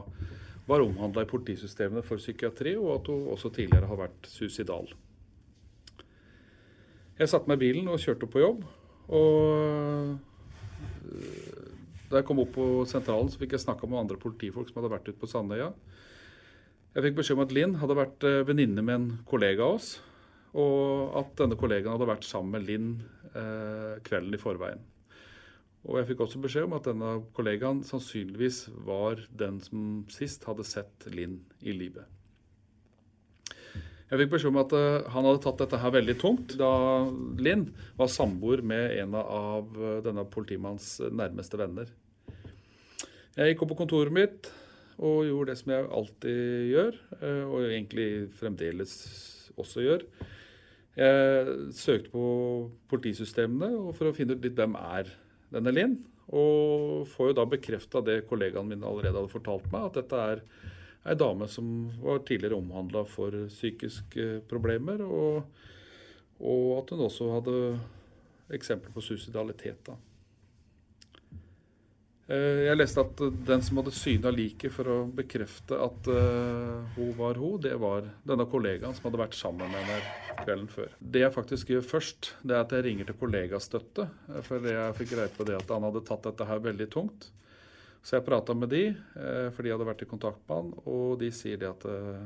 var 0.68 0.84
omhandla 0.84 1.26
i 1.26 1.30
politisystemene 1.30 2.04
for 2.06 2.22
psykiatri, 2.22 2.76
og 2.80 2.94
at 3.00 3.10
hun 3.12 3.30
også 3.34 3.52
tidligere 3.54 3.90
har 3.90 4.00
vært 4.04 4.30
suicidal. 4.30 4.92
Jeg 7.22 7.30
satte 7.30 7.50
meg 7.50 7.60
i 7.60 7.66
bilen 7.68 7.90
og 7.92 8.02
kjørte 8.02 8.30
på 8.30 8.42
jobb. 8.42 8.62
Og 9.12 10.20
Da 12.12 12.20
jeg 12.20 12.26
kom 12.28 12.42
opp 12.44 12.52
på 12.52 12.64
sentralen, 12.92 13.30
så 13.32 13.40
fikk 13.40 13.54
jeg 13.56 13.64
snakka 13.64 13.88
med 13.88 14.02
andre 14.02 14.18
politifolk 14.20 14.68
som 14.68 14.82
hadde 14.82 14.92
vært 14.92 15.06
ute 15.08 15.20
på 15.20 15.30
Sandøya. 15.32 15.70
Jeg 16.92 17.06
fikk 17.06 17.16
beskjed 17.22 17.38
om 17.38 17.44
at 17.46 17.54
Linn 17.56 17.76
hadde 17.80 17.96
vært 17.96 18.26
eh, 18.28 18.42
venninne 18.44 18.84
med 18.84 18.98
en 18.98 19.06
kollega 19.30 19.64
av 19.64 19.78
oss, 19.78 19.94
og 20.52 21.16
at 21.22 21.32
denne 21.40 21.56
kollegaen 21.56 21.94
hadde 21.96 22.10
vært 22.10 22.28
sammen 22.28 22.58
med 22.58 22.68
Linn 22.68 22.90
eh, 23.32 24.02
kvelden 24.04 24.36
i 24.36 24.42
forveien. 24.42 24.84
Og 25.90 25.98
jeg 25.98 26.12
fikk 26.12 26.26
også 26.26 26.42
beskjed 26.42 26.68
om 26.68 26.76
at 26.78 26.86
denne 26.86 27.12
kollegaen 27.34 27.82
sannsynligvis 27.86 28.68
var 28.86 29.22
den 29.34 29.58
som 29.64 29.86
sist 30.14 30.46
hadde 30.46 30.66
sett 30.68 31.08
Linn 31.10 31.40
i 31.66 31.74
livet. 31.74 32.06
Jeg 34.12 34.20
fikk 34.20 34.34
beskjed 34.34 34.52
om 34.52 34.60
at 34.60 34.74
uh, 34.76 35.08
han 35.14 35.26
hadde 35.26 35.42
tatt 35.46 35.62
dette 35.64 35.80
her 35.80 35.94
veldig 35.96 36.18
tungt 36.20 36.58
da 36.60 36.72
Linn 37.40 37.70
var 37.98 38.12
samboer 38.12 38.60
med 38.60 38.98
en 39.00 39.16
av 39.18 39.72
uh, 39.80 40.02
denne 40.06 40.26
politimanns 40.30 40.98
nærmeste 41.10 41.58
venner. 41.62 41.90
Jeg 43.38 43.54
gikk 43.54 43.64
opp 43.64 43.72
på 43.72 43.80
kontoret 43.86 44.14
mitt 44.14 44.52
og 45.02 45.24
gjorde 45.26 45.54
det 45.54 45.62
som 45.62 45.72
jeg 45.74 45.88
alltid 45.98 46.44
gjør, 46.74 47.02
uh, 47.24 47.44
og 47.48 47.66
egentlig 47.72 48.10
fremdeles 48.38 48.94
også 49.58 49.88
gjør. 49.88 50.06
Jeg 51.00 51.58
søkte 51.74 52.12
på 52.12 52.28
politisystemene 52.92 53.96
for 53.96 54.12
å 54.12 54.14
finne 54.14 54.36
ut 54.36 54.44
litt 54.44 54.60
hvem 54.60 54.76
er 54.76 55.08
denne 55.54 55.74
Linn. 55.76 55.98
Og 56.32 57.08
får 57.12 57.32
jo 57.32 57.38
da 57.42 57.48
bekrefta 57.50 58.02
det 58.06 58.24
kollegaen 58.30 58.70
mine 58.70 58.88
allerede 58.88 59.20
hadde 59.20 59.34
fortalt 59.34 59.66
meg, 59.74 59.90
at 59.90 59.98
dette 60.00 60.22
er 60.34 60.44
ei 61.12 61.18
dame 61.18 61.48
som 61.50 61.90
var 62.04 62.22
tidligere 62.28 62.60
omhandla 62.62 63.04
for 63.10 63.36
psykiske 63.50 64.46
problemer, 64.50 65.02
og, 65.02 65.42
og, 66.40 66.68
at 66.78 66.94
hun 66.94 67.04
også 67.08 67.32
hadde 67.34 67.58
eksempler 68.54 68.94
på 68.94 69.04
suicidalitet. 69.04 69.82
da. 69.88 69.98
Eh, 72.32 72.62
jeg 72.68 72.78
leste 72.78 73.04
at 73.04 73.22
den 73.48 73.64
som 73.66 73.82
hadde 73.82 73.92
syna 73.96 74.32
liket 74.32 74.72
for 74.72 74.88
å 74.88 74.98
bekrefte 75.16 75.76
at 75.84 76.08
uh, 76.08 76.86
hun 76.96 77.12
var 77.18 77.40
hun, 77.42 77.58
det 77.64 77.74
var 77.82 78.06
denne 78.28 78.46
kollegaen 78.48 78.96
som 78.96 79.10
hadde 79.10 79.20
vært 79.20 79.36
sammen 79.36 79.68
med 79.74 79.84
henne 79.84 80.38
kvelden 80.46 80.70
før. 80.72 80.94
Det 81.00 81.26
jeg 81.26 81.36
faktisk 81.36 81.74
gjør 81.74 81.84
først, 81.90 82.32
det 82.46 82.56
er 82.56 82.64
at 82.64 82.76
jeg 82.78 82.86
ringer 82.88 83.10
til 83.10 83.20
kollegastøtte. 83.20 84.08
For 84.48 84.72
jeg 84.72 84.96
fikk 85.02 85.14
greie 85.16 85.34
på 85.36 85.48
det 85.50 85.60
at 85.60 85.76
han 85.76 85.90
hadde 85.90 86.06
tatt 86.08 86.30
dette 86.30 86.48
her 86.48 86.64
veldig 86.64 86.88
tungt. 86.94 87.28
Så 88.02 88.16
jeg 88.18 88.26
prata 88.26 88.56
med 88.58 88.72
de, 88.72 88.86
eh, 88.94 89.50
for 89.52 89.66
de 89.66 89.76
hadde 89.76 89.92
vært 89.92 90.06
i 90.06 90.10
kontakt 90.10 90.40
med 90.48 90.58
han, 90.58 90.72
og 90.90 91.20
de 91.22 91.30
sier 91.36 91.60
det 91.62 91.70
at 91.70 91.84
uh, 91.86 92.24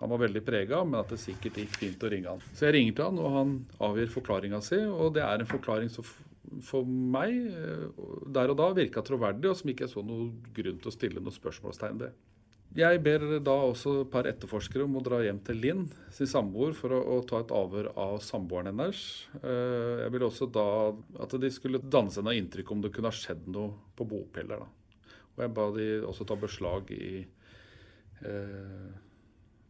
han 0.00 0.10
var 0.10 0.24
veldig 0.24 0.42
prega, 0.42 0.80
men 0.86 1.02
at 1.02 1.12
det 1.12 1.20
sikkert 1.22 1.60
gikk 1.60 1.76
fint 1.78 2.02
å 2.02 2.10
ringe 2.10 2.32
han. 2.32 2.42
Så 2.56 2.66
jeg 2.66 2.78
ringer 2.78 2.96
til 2.96 3.10
han, 3.10 3.20
og 3.22 3.36
han 3.36 3.56
avgir 3.90 4.10
forklaringa 4.16 4.64
si, 4.64 4.80
og 4.82 5.12
det 5.14 5.22
er 5.22 5.44
en 5.44 5.50
forklaring 5.50 5.92
som 5.92 6.08
for 6.64 6.88
meg 6.88 7.32
eh, 7.48 8.02
der 8.34 8.52
og 8.52 8.58
da 8.60 8.68
virka 8.76 9.04
troverdig, 9.06 9.50
og 9.50 9.56
som 9.58 9.72
ikke 9.72 9.86
jeg 9.86 9.94
så 9.94 10.04
noen 10.06 10.34
grunn 10.54 10.82
til 10.82 10.90
å 10.90 10.94
stille 10.94 11.22
noe 11.22 11.34
spørsmålstegn 11.34 12.02
ved. 12.02 12.20
Jeg 12.72 13.02
ber 13.04 13.24
da 13.44 13.54
også 13.66 13.98
et 14.00 14.12
par 14.12 14.24
etterforskere 14.30 14.86
om 14.86 14.94
å 14.96 15.02
dra 15.04 15.18
hjem 15.20 15.42
til 15.44 15.58
Linn, 15.60 15.82
sin 16.14 16.30
samboer, 16.30 16.72
for 16.76 16.94
å, 16.96 17.00
å, 17.04 17.16
ta 17.28 17.42
et 17.42 17.52
avhør 17.52 17.90
av 18.00 18.14
samboeren 18.24 18.70
hennes. 18.70 19.02
Jeg 19.42 20.14
ville 20.14 20.30
også 20.30 20.48
da 20.48 20.64
at 21.20 21.36
de 21.36 21.50
skulle 21.52 21.82
danne 21.84 22.14
seg 22.14 22.24
noe 22.24 22.38
inntrykk 22.40 22.72
om 22.72 22.80
det 22.80 22.94
kunne 22.96 23.12
ha 23.12 23.18
skjedd 23.18 23.44
noe 23.52 23.74
på 23.92 24.08
bopeller. 24.08 24.64
Og 25.36 25.44
jeg 25.44 25.52
ba 25.56 25.68
de 25.76 25.86
også 26.08 26.26
ta 26.28 26.36
beslag 26.40 26.90
i 26.96 27.12
eh, 27.20 28.90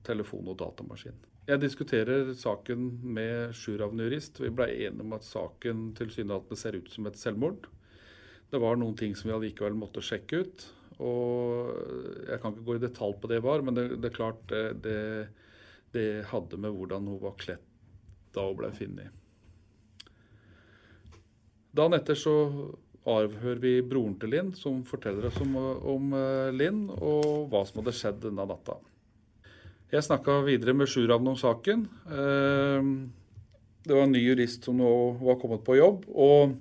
telefon 0.06 0.50
og 0.50 0.58
datamaskin. 0.62 1.18
Jeg 1.48 1.58
diskuterer 1.58 2.28
saken 2.38 2.84
med 3.02 3.54
sjuravn 3.58 3.98
jurist. 4.04 4.38
Vi 4.38 4.50
ble 4.54 4.68
enige 4.70 5.02
om 5.02 5.14
at 5.16 5.26
saken 5.26 5.88
tilsynelatende 5.98 6.58
ser 6.58 6.78
ut 6.78 6.90
som 6.92 7.08
et 7.10 7.18
selvmord. 7.18 7.66
Det 8.52 8.60
var 8.62 8.78
noen 8.78 8.94
ting 8.98 9.16
som 9.18 9.30
vi 9.30 9.34
allikevel 9.34 9.74
måtte 9.74 10.04
sjekke 10.04 10.44
ut. 10.44 10.66
Og 11.02 11.72
jeg 12.28 12.38
kan 12.42 12.54
ikke 12.54 12.66
gå 12.68 12.76
i 12.78 12.84
detalj 12.84 13.16
på 13.18 13.30
det 13.32 13.40
var, 13.42 13.64
men 13.66 13.74
det, 13.74 13.88
det 13.98 14.12
er 14.12 14.14
klart 14.14 14.44
det, 14.52 14.62
det, 14.84 15.00
det 15.96 16.06
hadde 16.30 16.60
med 16.62 16.76
hvordan 16.76 17.10
hun 17.10 17.18
var 17.24 17.34
kledd 17.40 17.66
da 18.32 18.46
hun 18.46 18.60
ble 18.60 18.70
funnet. 18.76 19.18
Dagen 21.72 21.96
etter 21.96 22.16
så 22.16 22.36
avhører 23.08 23.58
vi 23.58 23.74
broren 23.82 24.14
til 24.20 24.30
Linn, 24.30 24.54
som 24.54 24.82
forteller 24.86 25.26
oss 25.26 25.40
om, 25.42 25.56
om 25.58 26.12
eh, 26.14 26.54
Linn 26.54 26.84
og 26.92 27.48
hva 27.50 27.64
som 27.66 27.80
hadde 27.80 27.96
skjedd 27.98 28.22
denne 28.28 28.46
natta. 28.46 28.76
Jeg 29.92 30.06
snakka 30.06 30.38
videre 30.46 30.72
med 30.72 30.88
Sjuravn 30.88 31.26
om 31.28 31.36
saken. 31.36 31.82
Eh, 32.08 32.86
det 33.84 33.92
var 33.92 34.06
en 34.06 34.14
ny 34.14 34.22
jurist 34.22 34.64
som 34.64 34.78
nå 34.80 34.92
var 35.20 35.36
kommet 35.42 35.64
på 35.66 35.76
jobb. 35.76 36.06
og 36.08 36.56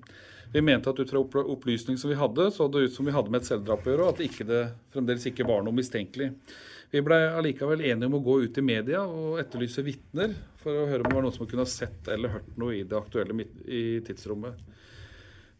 vi 0.51 0.59
mente 0.59 0.89
at 0.91 0.99
ut 0.99 1.09
fra 1.09 1.21
opplysning 1.47 1.95
som 1.97 2.09
vi 2.11 2.17
hadde, 2.19 2.49
så 2.51 2.67
det 2.67 2.81
ut 2.83 2.93
som 2.93 3.05
vi 3.07 3.13
hadde 3.15 3.31
med 3.31 3.39
et 3.39 3.47
selvdrap 3.47 3.85
å 3.85 3.91
gjøre, 3.93 4.03
og 4.03 4.09
at 4.11 4.23
ikke, 4.25 4.43
det 4.49 4.61
fremdeles 4.91 5.27
ikke 5.29 5.45
var 5.47 5.61
noe 5.63 5.77
mistenkelig. 5.77 6.27
Vi 6.91 6.99
ble 7.07 7.19
allikevel 7.37 7.85
enige 7.87 8.09
om 8.09 8.17
å 8.17 8.23
gå 8.25 8.35
ut 8.43 8.59
i 8.59 8.63
media 8.67 9.05
og 9.07 9.39
etterlyse 9.39 9.85
vitner 9.85 10.33
for 10.59 10.75
å 10.75 10.89
høre 10.89 11.05
om 11.05 11.07
det 11.07 11.15
var 11.15 11.23
noen 11.23 11.37
som 11.37 11.47
kunne 11.47 11.63
ha 11.63 11.71
sett 11.71 12.09
eller 12.11 12.35
hørt 12.35 12.57
noe 12.59 12.75
i 12.75 12.83
det 12.83 12.97
aktuelle 12.99 13.47
i 13.63 14.01
tidsrommet. 14.03 14.59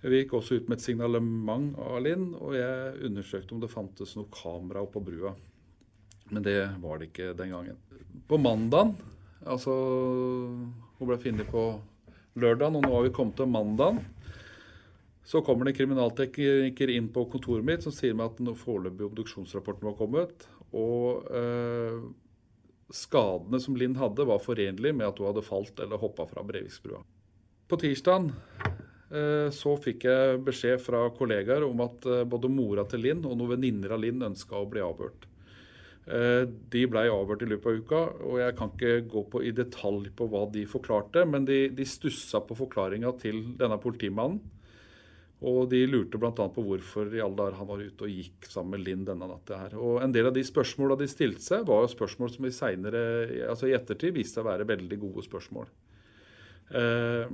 Vi 0.03 0.19
gikk 0.25 0.35
også 0.35 0.59
ut 0.59 0.67
med 0.67 0.81
et 0.81 0.83
signalement 0.83 1.71
av 1.79 2.01
Linn, 2.03 2.33
og 2.35 2.57
jeg 2.59 3.07
undersøkte 3.07 3.55
om 3.55 3.63
det 3.63 3.71
fantes 3.71 4.17
noe 4.19 4.27
kamera 4.33 4.83
oppå 4.83 4.99
brua. 5.07 5.31
Men 6.31 6.45
det 6.45 6.57
var 6.81 6.99
det 6.99 7.11
ikke 7.11 7.33
den 7.37 7.53
gangen. 7.53 7.77
På 8.27 8.39
mandagen, 8.39 8.95
altså 9.43 9.73
Hun 10.97 11.09
ble 11.09 11.17
funnet 11.19 11.49
på 11.49 11.65
lørdagen, 12.39 12.77
og 12.77 12.85
nå 12.85 12.91
har 12.93 13.05
vi 13.07 13.13
kommet 13.15 13.35
til 13.39 13.49
mandagen. 13.51 13.99
Så 15.27 15.41
kommer 15.45 15.65
det 15.65 15.73
en 15.73 15.79
kriminaltekniker 15.79 16.91
inn 16.93 17.07
på 17.13 17.25
kontoret 17.31 17.65
mitt 17.65 17.85
som 17.85 17.93
sier 17.93 18.15
meg 18.17 18.31
at 18.31 18.39
den 18.41 18.57
foreløpige 18.57 19.09
obduksjonsrapporten 19.09 19.89
var 19.89 19.97
kommet. 19.97 20.45
Og 20.77 21.25
eh, 21.35 21.97
skadene 22.93 23.59
som 23.61 23.77
Linn 23.79 23.97
hadde, 23.99 24.27
var 24.27 24.43
forenlige 24.43 24.95
med 24.95 25.07
at 25.07 25.19
hun 25.19 25.31
hadde 25.31 25.45
falt 25.45 25.81
eller 25.81 26.01
hoppa 26.01 26.27
fra 26.29 26.45
Breviksbrua. 26.45 27.01
På 27.71 27.79
tirsdag 27.79 28.31
Eh, 29.11 29.49
så 29.51 29.73
fikk 29.83 30.05
jeg 30.07 30.39
beskjed 30.47 30.79
fra 30.79 31.03
kollegaer 31.15 31.65
om 31.67 31.83
at 31.83 32.05
eh, 32.07 32.23
både 32.23 32.51
mora 32.51 32.85
til 32.87 33.03
Linn 33.03 33.25
og 33.27 33.35
noen 33.35 33.57
venninner 33.57 33.91
av 33.91 33.99
Linn 33.99 34.23
ønska 34.23 34.55
å 34.55 34.69
bli 34.71 34.83
avhørt. 34.85 35.27
Eh, 36.09 36.47
de 36.73 36.81
ble 36.89 37.03
avhørt 37.13 37.43
i 37.45 37.49
løpet 37.51 37.67
av 37.69 37.81
uka, 37.83 37.99
og 38.25 38.39
jeg 38.41 38.55
kan 38.57 38.71
ikke 38.73 38.95
gå 39.11 39.21
på 39.33 39.43
i 39.45 39.51
detalj 39.53 40.09
på 40.17 40.25
hva 40.31 40.47
de 40.53 40.65
forklarte, 40.69 41.27
men 41.29 41.45
de, 41.45 41.67
de 41.77 41.85
stussa 41.85 42.41
på 42.45 42.57
forklaringa 42.57 43.13
til 43.21 43.43
denne 43.59 43.77
politimannen. 43.81 44.41
Og 45.41 45.63
de 45.71 45.79
lurte 45.89 46.19
bl.a. 46.21 46.31
på 46.53 46.63
hvorfor 46.65 47.09
i 47.15 47.21
alle 47.21 47.37
dager 47.39 47.55
han 47.57 47.69
var 47.69 47.79
ute 47.81 48.05
og 48.05 48.13
gikk 48.13 48.45
sammen 48.45 48.75
med 48.75 48.83
Linn 48.85 49.05
denne 49.07 49.25
natta. 49.25 49.57
her. 49.57 49.71
Og 49.73 50.03
En 50.05 50.13
del 50.13 50.29
av 50.29 50.35
de 50.35 50.43
spørsmåla 50.45 50.97
de 50.99 51.07
stilte 51.09 51.41
seg, 51.41 51.63
var 51.65 51.81
jo 51.81 51.93
spørsmål 51.95 52.33
som 52.33 52.45
i, 52.45 52.51
senere, 52.53 53.01
altså 53.49 53.69
i 53.69 53.73
ettertid 53.73 54.13
viste 54.13 54.37
seg 54.37 54.45
å 54.45 54.51
være 54.51 54.69
veldig 54.69 54.99
gode 55.01 55.25
spørsmål. 55.25 55.71
Eh, 56.77 57.33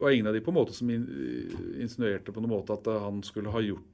og 0.00 0.08
ingen 0.08 0.30
av 0.30 0.36
de 0.36 0.40
på 0.40 0.52
en 0.52 0.58
måte 0.62 0.72
som 0.72 0.88
insinuerte 0.88 2.32
på 2.32 2.40
noen 2.40 2.54
måte 2.54 2.78
at 2.78 2.88
han 3.04 3.20
skulle 3.26 3.52
ha 3.52 3.60
gjort 3.64 3.86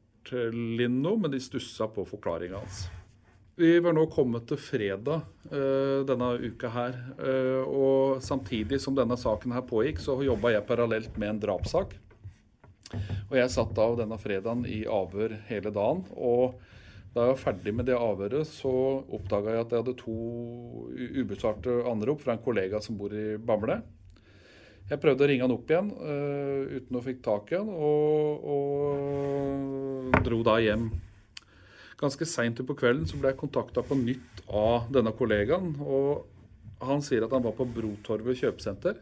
Linn 0.55 1.03
noe, 1.03 1.19
men 1.23 1.31
de 1.31 1.39
stussa 1.43 1.87
på 1.91 2.03
forklaringa 2.07 2.59
hans. 2.59 2.87
Vi 3.57 3.79
var 3.81 3.95
nå 3.97 4.03
kommet 4.13 4.45
til 4.51 4.59
fredag 4.61 5.23
uh, 5.49 6.03
denne 6.05 6.27
uka 6.45 6.69
her. 6.75 6.97
Uh, 7.17 7.63
og 7.65 8.19
samtidig 8.25 8.77
som 8.85 8.97
denne 8.97 9.17
saken 9.17 9.55
her 9.57 9.65
pågikk, 9.65 10.03
så 10.05 10.19
jobba 10.21 10.53
jeg 10.53 10.67
parallelt 10.69 11.17
med 11.17 11.31
en 11.31 11.41
drapssak. 11.41 11.95
Og 13.31 13.33
jeg 13.39 13.55
satt 13.55 13.81
av 13.81 13.97
denne 13.97 14.19
fredagen 14.21 14.67
i 14.69 14.83
avhør 14.85 15.39
hele 15.49 15.73
dagen. 15.73 16.05
Og 16.21 16.61
da 17.17 17.25
jeg 17.25 17.33
var 17.33 17.41
ferdig 17.47 17.73
med 17.79 17.89
det 17.89 17.97
avhøret, 17.97 18.45
så 18.45 18.75
oppdaga 19.17 19.57
jeg 19.57 19.65
at 19.65 19.73
jeg 19.73 19.85
hadde 19.87 19.97
to 20.05 20.19
ubesvarte 21.25 21.81
anrop 21.89 22.21
fra 22.27 22.37
en 22.37 22.45
kollega 22.45 22.83
som 22.85 23.01
bor 23.01 23.17
i 23.17 23.39
Bamble. 23.41 23.81
Jeg 24.87 25.01
prøvde 25.01 25.25
å 25.25 25.33
ringe 25.33 25.49
han 25.49 25.57
opp 25.57 25.73
igjen 25.73 25.89
uh, 25.97 26.77
uten 26.77 27.01
å 27.01 27.05
fikk 27.09 27.25
tak 27.25 27.57
i 27.57 27.57
han, 27.57 27.73
og, 27.73 28.47
og 28.53 30.23
dro 30.29 30.45
da 30.45 30.61
hjem. 30.61 30.91
Ganske 31.97 32.27
seint 32.29 32.61
på 32.69 32.77
kvelden 32.77 33.07
så 33.09 33.19
ble 33.21 33.33
jeg 33.33 33.41
kontakta 33.41 33.85
på 33.87 33.97
nytt 33.97 34.43
av 34.53 34.91
denne 34.93 35.15
kollegaen. 35.17 35.75
og 35.81 36.27
Han 36.85 37.01
sier 37.05 37.25
at 37.25 37.33
han 37.33 37.45
var 37.47 37.57
på 37.57 37.69
Brotorvet 37.69 38.43
kjøpesenter. 38.43 38.99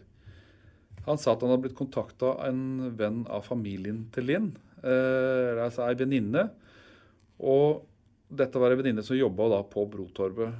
Han 1.09 1.19
sa 1.19 1.35
at 1.35 1.43
han 1.43 1.51
hadde 1.53 1.67
blitt 1.67 1.79
kontakta 1.79 2.37
av 2.37 2.45
en 2.49 2.93
venn 2.97 3.25
av 3.27 3.43
familien 3.49 4.05
til 4.15 4.31
Linn. 4.31 4.53
Eh, 4.85 5.59
altså 5.65 5.89
ei 5.89 5.99
venninne. 5.99 6.47
Og 7.43 7.83
dette 8.31 8.63
var 8.63 8.73
ei 8.73 8.79
venninne 8.79 9.05
som 9.05 9.19
jobba 9.19 9.61
på 9.73 9.85
Brotorvet. 9.91 10.55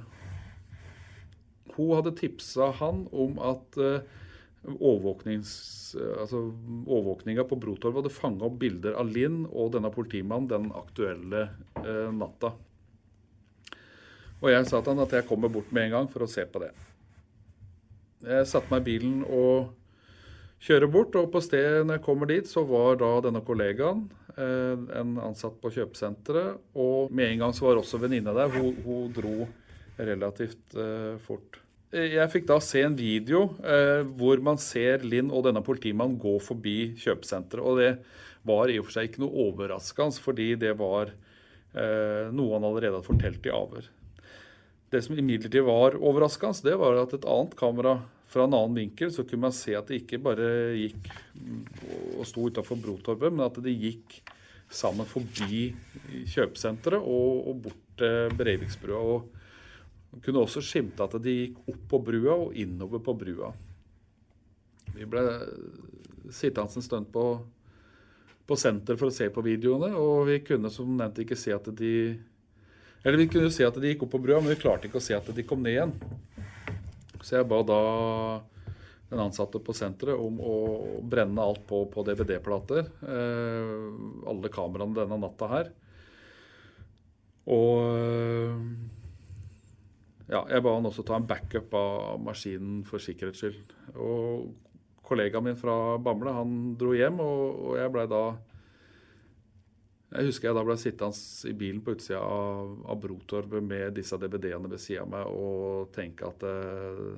Hun 1.75 1.95
hadde 1.95 2.15
tipsa 2.19 2.69
han 2.79 3.03
om 3.11 3.39
at 3.43 3.79
uh, 3.81 4.03
altså 4.65 6.41
overvåkninga 6.85 7.45
på 7.47 7.57
Brotorv 7.61 7.99
hadde 7.99 8.13
fanga 8.13 8.47
opp 8.47 8.57
bilder 8.61 8.97
av 8.99 9.09
Linn 9.11 9.43
og 9.47 9.73
denne 9.75 9.91
politimannen 9.93 10.49
den 10.49 10.67
aktuelle 10.75 11.47
eh, 11.81 12.09
natta. 12.15 12.53
Og 14.41 14.51
jeg 14.51 14.67
sa 14.67 14.81
til 14.81 14.93
han 14.93 15.05
at 15.05 15.15
jeg 15.15 15.27
kommer 15.29 15.51
bort 15.53 15.71
med 15.73 15.87
en 15.87 15.95
gang 15.97 16.11
for 16.11 16.25
å 16.25 16.29
se 16.29 16.43
på 16.49 16.61
det. 16.63 16.71
Jeg 18.25 18.49
satte 18.49 18.71
meg 18.73 18.83
i 18.83 18.89
bilen 18.89 19.19
og 19.23 19.71
kjører 20.65 20.89
bort, 20.91 21.15
og 21.19 21.31
på 21.33 21.41
stedet 21.45 21.85
når 21.85 21.99
jeg 21.99 22.05
kommer 22.05 22.29
dit, 22.29 22.47
så 22.49 22.65
var 22.67 22.97
da 23.01 23.11
denne 23.25 23.43
kollegaen 23.45 24.05
en 24.35 25.11
ansatt 25.23 25.59
på 25.61 25.71
kjøpesenteret. 25.77 26.57
Og 26.81 27.13
med 27.15 27.31
en 27.31 27.45
gang 27.45 27.53
så 27.55 27.69
var 27.69 27.79
også 27.79 28.01
venninna 28.01 28.33
der. 28.35 28.49
Hun, 28.51 28.81
hun, 28.83 29.13
dro 29.15 29.45
relativt 29.95 30.75
fort. 31.23 31.61
Jeg 31.95 32.27
fikk 32.33 32.47
da 32.49 32.57
se 32.59 32.81
en 32.83 32.95
video 32.97 33.45
eh, 33.63 34.01
hvor 34.19 34.41
man 34.43 34.57
ser 34.59 35.05
Linn 35.07 35.29
og 35.31 35.45
denne 35.45 35.61
politimannen 35.63 36.17
gå 36.19 36.33
forbi 36.43 36.95
kjøpesenteret. 36.99 37.63
Og 37.63 37.79
det 37.79 37.91
var 38.45 38.71
i 38.71 38.75
og 38.81 38.89
for 38.89 38.97
seg 38.97 39.07
ikke 39.07 39.23
noe 39.23 39.45
overraskende, 39.47 40.19
fordi 40.19 40.49
det 40.59 40.73
var 40.79 41.13
eh, 41.13 42.33
noe 42.35 42.57
han 42.57 42.67
allerede 42.67 42.97
hadde 42.97 43.07
fortalt 43.07 43.47
i 43.47 43.53
avhør. 43.55 43.87
Det 44.91 45.01
som 45.05 45.15
imidlertid 45.15 45.63
var 45.67 45.95
overraskende, 45.95 46.67
det 46.67 46.75
var 46.83 46.99
at 46.99 47.15
et 47.15 47.29
annet 47.31 47.55
kamera 47.59 47.95
fra 48.31 48.43
en 48.43 48.57
annen 48.57 48.75
vinkel, 48.81 49.13
så 49.15 49.23
kunne 49.23 49.47
man 49.47 49.55
se 49.55 49.77
at 49.77 49.87
det 49.87 50.01
ikke 50.01 50.19
bare 50.25 50.49
gikk 50.75 51.09
og 52.17 52.27
sto 52.27 52.49
utafor 52.49 52.79
Brotorvet, 52.81 53.31
men 53.31 53.45
at 53.47 53.61
det 53.63 53.71
gikk 53.71 54.19
sammen 54.67 55.07
forbi 55.07 55.69
kjøpesenteret 56.33 56.99
og, 56.99 57.47
og 57.47 57.65
bort 57.69 57.81
til 58.01 58.35
Breiviksbrua. 58.35 59.21
Man 60.15 60.23
kunne 60.23 60.45
også 60.45 60.61
skimte 60.63 61.03
at 61.03 61.17
de 61.19 61.31
gikk 61.33 61.57
opp 61.73 61.81
på 61.91 61.97
brua 62.07 62.37
og 62.45 62.53
innover 62.55 63.01
på 63.03 63.17
brua. 63.19 63.49
Vi 64.95 65.03
ble 65.11 65.23
sittende 66.31 66.71
en 66.71 66.85
stund 66.85 67.09
på, 67.11 67.25
på 68.47 68.55
senter 68.55 68.95
for 68.95 69.11
å 69.11 69.15
se 69.15 69.27
på 69.27 69.43
videoene, 69.43 69.91
og 69.99 70.29
vi 70.29 70.39
kunne 70.47 70.71
som 70.71 70.95
nevnt 70.95 71.19
ikke 71.19 71.35
se 71.35 71.51
at 71.51 71.67
de 71.75 71.91
Eller 73.03 73.19
vi 73.19 73.27
kunne 73.27 73.51
se 73.51 73.67
at 73.67 73.75
de 73.75 73.91
gikk 73.91 74.07
opp 74.07 74.15
på 74.15 74.23
brua, 74.23 74.39
men 74.39 74.55
vi 74.55 74.61
klarte 74.63 74.87
ikke 74.87 75.03
å 75.03 75.03
se 75.03 75.13
at 75.19 75.27
de 75.35 75.43
kom 75.45 75.59
ned 75.61 75.75
igjen. 75.75 75.91
Så 77.19 77.35
jeg 77.35 77.49
ba 77.51 77.59
da 77.67 77.81
den 79.11 79.19
ansatte 79.19 79.59
på 79.59 79.75
senteret 79.75 80.15
om 80.15 80.39
å 80.39 80.55
brenne 81.03 81.43
alt 81.43 81.67
på, 81.67 81.83
på 81.91 82.07
DVD-plater. 82.07 82.87
Eh, 83.03 83.75
alle 84.31 84.51
kameraene 84.53 84.95
denne 84.95 85.19
natta 85.21 85.51
her. 85.51 85.69
Og 87.51 88.84
ja, 90.25 90.41
jeg 90.49 90.63
ba 90.65 90.73
han 90.73 90.87
også 90.89 91.05
ta 91.05 91.19
en 91.19 91.27
backup 91.29 91.73
av 91.77 92.21
maskinen 92.23 92.79
for 92.87 93.01
sikkerhets 93.03 93.43
skyld. 93.43 93.75
Og 93.93 94.47
kollegaen 95.05 95.45
min 95.45 95.59
fra 95.59 95.97
Bamble 96.01 96.33
han 96.33 96.73
dro 96.79 96.95
hjem, 96.97 97.21
og, 97.21 97.75
jeg 97.77 97.93
blei 97.93 98.07
da 98.09 98.23
Jeg 100.15 100.29
husker 100.29 100.49
jeg 100.49 100.57
da 100.57 100.63
blei 100.65 100.77
sittende 100.79 101.49
i 101.49 101.53
bilen 101.59 101.83
på 101.83 101.93
utsida 101.95 102.21
av, 102.23 102.73
av 102.89 102.99
Brotorvet 103.03 103.63
med 103.63 103.95
disse 103.97 104.17
DVD-ene 104.21 104.71
ved 104.71 104.81
sida 104.81 105.03
av 105.03 105.11
meg 105.11 105.29
og 105.29 105.89
tenke 105.93 106.29
at 106.29 106.45
eh, 106.47 107.15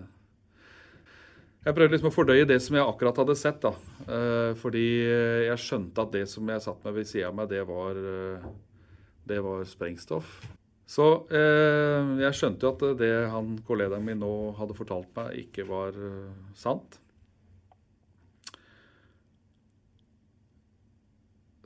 Jeg 1.67 1.77
prøvde 1.77 1.93
liksom 1.93 2.11
å 2.11 2.15
fordøye 2.15 2.47
det 2.49 2.59
som 2.63 2.79
jeg 2.79 2.87
akkurat 2.87 3.23
hadde 3.23 3.39
sett. 3.39 3.63
da. 3.63 3.73
Eh, 4.07 4.51
fordi 4.59 4.85
jeg 5.47 5.63
skjønte 5.63 6.03
at 6.03 6.15
det 6.15 6.25
som 6.31 6.47
jeg 6.49 6.63
satt 6.63 6.83
med 6.83 6.95
ved 6.99 7.07
sida 7.07 7.31
av 7.31 7.39
meg, 7.39 7.51
det 7.53 7.63
var, 7.69 7.99
eh, 8.15 8.47
det 9.31 9.43
var 9.45 9.67
sprengstoff. 9.67 10.39
Så 10.87 11.05
eh, 11.35 12.13
jeg 12.23 12.37
skjønte 12.37 12.63
jo 12.63 12.71
at 12.75 12.99
det 13.01 13.11
han 13.33 13.57
kollegaen 13.67 14.05
min 14.07 14.21
nå 14.23 14.31
hadde 14.55 14.77
fortalt 14.77 15.11
meg, 15.17 15.35
ikke 15.43 15.67
var 15.67 15.97
uh, 15.99 16.31
sant. 16.55 16.95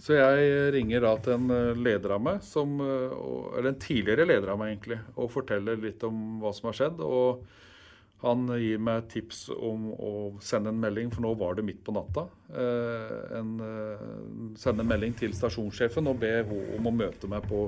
Så 0.02 0.18
jeg 0.18 0.70
ringer 0.74 1.04
da 1.04 1.14
til 1.22 1.36
en 1.36 1.52
eh, 1.54 1.78
leder 1.78 2.16
av 2.16 2.22
meg, 2.26 2.42
som, 2.46 2.80
eh, 2.82 3.12
eller 3.58 3.70
en 3.70 3.82
tidligere 3.82 4.26
leder 4.26 4.54
av 4.54 4.62
meg 4.62 4.74
egentlig, 4.74 4.98
og 5.14 5.30
forteller 5.34 5.78
litt 5.82 6.02
om 6.08 6.40
hva 6.42 6.54
som 6.58 6.72
har 6.72 6.78
skjedd. 6.80 7.04
Og 7.06 7.44
han 8.24 8.50
gir 8.62 8.82
meg 8.82 9.08
tips 9.14 9.44
om 9.54 9.92
å 9.94 10.12
sende 10.46 10.74
en 10.74 10.82
melding, 10.82 11.12
for 11.14 11.26
nå 11.26 11.36
var 11.38 11.58
det 11.58 11.66
midt 11.68 11.84
på 11.86 11.94
natta. 11.94 12.26
Eh, 12.50 13.16
en, 13.38 13.54
sende 14.58 14.86
en 14.86 14.90
melding 14.90 15.14
til 15.22 15.38
stasjonssjefen 15.38 16.10
og 16.10 16.22
be 16.22 16.34
henne 16.40 16.62
om 16.80 16.90
å 16.90 16.98
møte 17.04 17.30
meg 17.30 17.46
på 17.50 17.68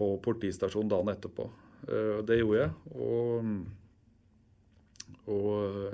På 0.00 0.14
politistasjonen 0.24 0.90
dagen 0.90 1.12
etterpå. 1.12 1.46
Eh, 1.88 2.18
det 2.26 2.40
gjorde 2.40 2.62
jeg. 2.62 2.70
Og, 2.96 3.50
og, 5.28 5.50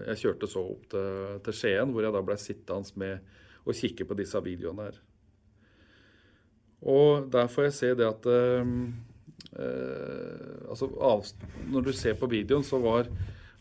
jeg 0.06 0.22
kjørte 0.22 0.50
så 0.50 0.62
opp 0.62 0.86
til, 0.92 1.10
til 1.46 1.58
Skien, 1.58 1.92
hvor 1.92 2.06
jeg 2.06 2.14
da 2.14 2.22
ble 2.26 2.38
sittende 2.40 3.02
med 3.02 3.34
og 3.66 3.74
kikke 3.74 4.06
på 4.06 4.18
disse 4.18 4.38
videoene 4.44 4.86
her. 4.86 5.00
Og 6.86 7.26
der 7.32 7.48
får 7.50 7.66
jeg 7.66 7.74
se 7.74 7.88
det 7.98 8.06
at 8.06 8.28
eh, 8.30 8.66
altså 10.68 10.90
Når 11.72 11.86
du 11.86 11.92
ser 11.96 12.14
på 12.20 12.28
videoen, 12.30 12.62
så 12.66 12.78
var 12.78 13.08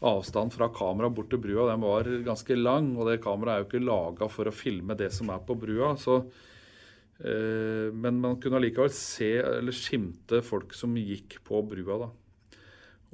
avstanden 0.05 0.53
fra 0.53 0.67
kameraet 0.69 1.15
bort 1.15 1.31
til 1.31 1.39
brua 1.41 1.71
den 1.71 1.81
var 1.81 2.09
ganske 2.27 2.57
lang. 2.59 2.91
Og 2.99 3.09
det 3.09 3.23
kameraet 3.23 3.55
er 3.55 3.63
jo 3.63 3.69
ikke 3.71 3.87
laga 3.87 4.29
for 4.29 4.45
å 4.45 4.53
filme 4.53 4.93
det 4.99 5.09
som 5.15 5.31
er 5.33 5.41
på 5.47 5.57
brua. 5.57 5.95
så 5.97 6.21
Eh, 6.21 6.53
men 7.15 8.17
man 8.19 8.35
kunne 8.43 8.59
allikevel 8.59 8.89
se 8.91 9.29
eller 9.39 9.75
skimte 9.75 10.41
folk 10.43 10.73
som 10.75 10.97
gikk 10.99 11.37
på 11.47 11.61
brua. 11.63 11.99
da. 12.01 12.09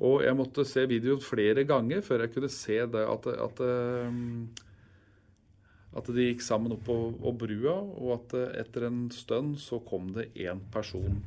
Og 0.01 0.23
jeg 0.25 0.37
måtte 0.37 0.65
se 0.65 0.87
videoen 0.89 1.21
flere 1.21 1.65
ganger 1.67 2.01
før 2.05 2.25
jeg 2.25 2.33
kunne 2.33 2.49
se 2.51 2.79
det 2.93 3.03
at, 3.05 3.27
at, 3.45 3.61
eh, 3.61 4.09
at 5.99 6.09
de 6.15 6.27
gikk 6.29 6.41
sammen 6.45 6.73
opp 6.73 6.87
på 6.87 7.35
brua, 7.43 7.75
og 7.75 8.15
at 8.15 8.35
etter 8.63 8.87
en 8.89 9.03
stund 9.13 9.59
så 9.61 9.81
kom 9.85 10.09
det 10.15 10.31
én 10.33 10.63
person 10.73 11.21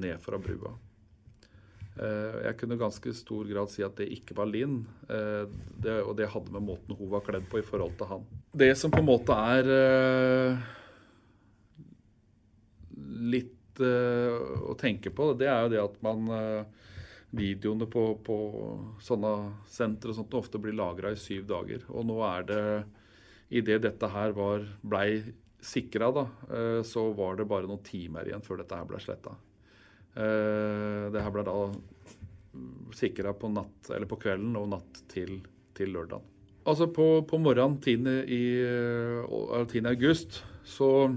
ned 0.00 0.22
fra 0.24 0.40
brua. 0.40 0.72
Eh, 1.94 2.38
jeg 2.46 2.56
kunne 2.62 2.80
ganske 2.80 3.12
stor 3.14 3.44
grad 3.50 3.70
si 3.70 3.84
at 3.86 3.98
det 4.00 4.08
ikke 4.16 4.38
var 4.38 4.48
Linn, 4.50 4.80
og 5.04 6.14
det 6.16 6.30
hadde 6.32 6.54
med 6.54 6.64
måten 6.70 6.96
hun 6.96 7.12
var 7.12 7.26
kledd 7.26 7.44
på 7.50 7.60
i 7.60 7.66
forhold 7.66 7.98
til 7.98 8.08
han. 8.14 8.24
Det 8.54 8.72
som 8.78 8.94
på 8.94 9.02
en 9.02 9.10
måte 9.10 9.36
er 9.36 9.68
litt 13.30 13.80
uh, 13.82 14.70
å 14.70 14.74
tenke 14.78 15.12
på, 15.14 15.32
det 15.38 15.48
er 15.50 15.64
jo 15.64 15.72
det 15.74 15.84
at 15.84 16.02
man 16.04 16.32
uh, 16.32 16.82
Videoene 17.34 17.88
på, 17.90 18.02
på, 18.22 18.34
sånne 19.02 19.30
sentre 19.66 20.12
og 20.12 20.18
sånt 20.20 20.36
ofte 20.38 20.60
blir 20.62 20.76
lagra 20.78 21.10
i 21.10 21.16
syv 21.18 21.48
dager. 21.50 21.82
Og 21.90 22.06
nå 22.06 22.20
er 22.28 22.44
det 22.46 22.60
Idet 23.54 23.80
dette 23.84 24.06
her 24.10 24.32
var, 24.34 24.62
blei 24.86 25.18
sikra, 25.62 26.12
da, 26.14 26.22
uh, 26.52 26.78
så 26.86 27.08
var 27.16 27.40
det 27.40 27.48
bare 27.50 27.66
noen 27.66 27.82
timer 27.86 28.30
igjen 28.30 28.44
før 28.44 28.62
dette 28.62 28.78
her 28.78 28.86
ble 28.88 29.02
sletta. 29.02 29.34
det 30.14 31.22
her 31.26 31.32
ble 31.34 31.42
da 31.42 31.54
sikra 32.94 33.32
på, 33.34 33.50
natt, 33.50 33.90
eller 33.90 34.06
på 34.06 34.20
kvelden 34.22 34.54
og 34.60 34.68
natt 34.70 35.00
til, 35.10 35.40
til 35.74 35.90
lørdag. 35.90 36.22
Altså 36.70 36.86
på, 36.86 37.06
på 37.26 37.40
morgenen 37.42 37.80
10. 37.82 38.06
I, 38.30 38.44
10. 39.66 39.88
august 39.90 40.44
så 40.64 41.10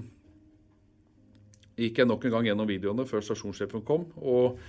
gikk 1.78 2.02
jeg 2.02 2.10
nok 2.10 2.26
en 2.26 2.36
gang 2.38 2.50
gjennom 2.50 2.70
videoene 2.70 3.06
før 3.08 3.24
stasjonssjefen 3.26 3.86
kom. 3.88 4.08
og 4.18 4.60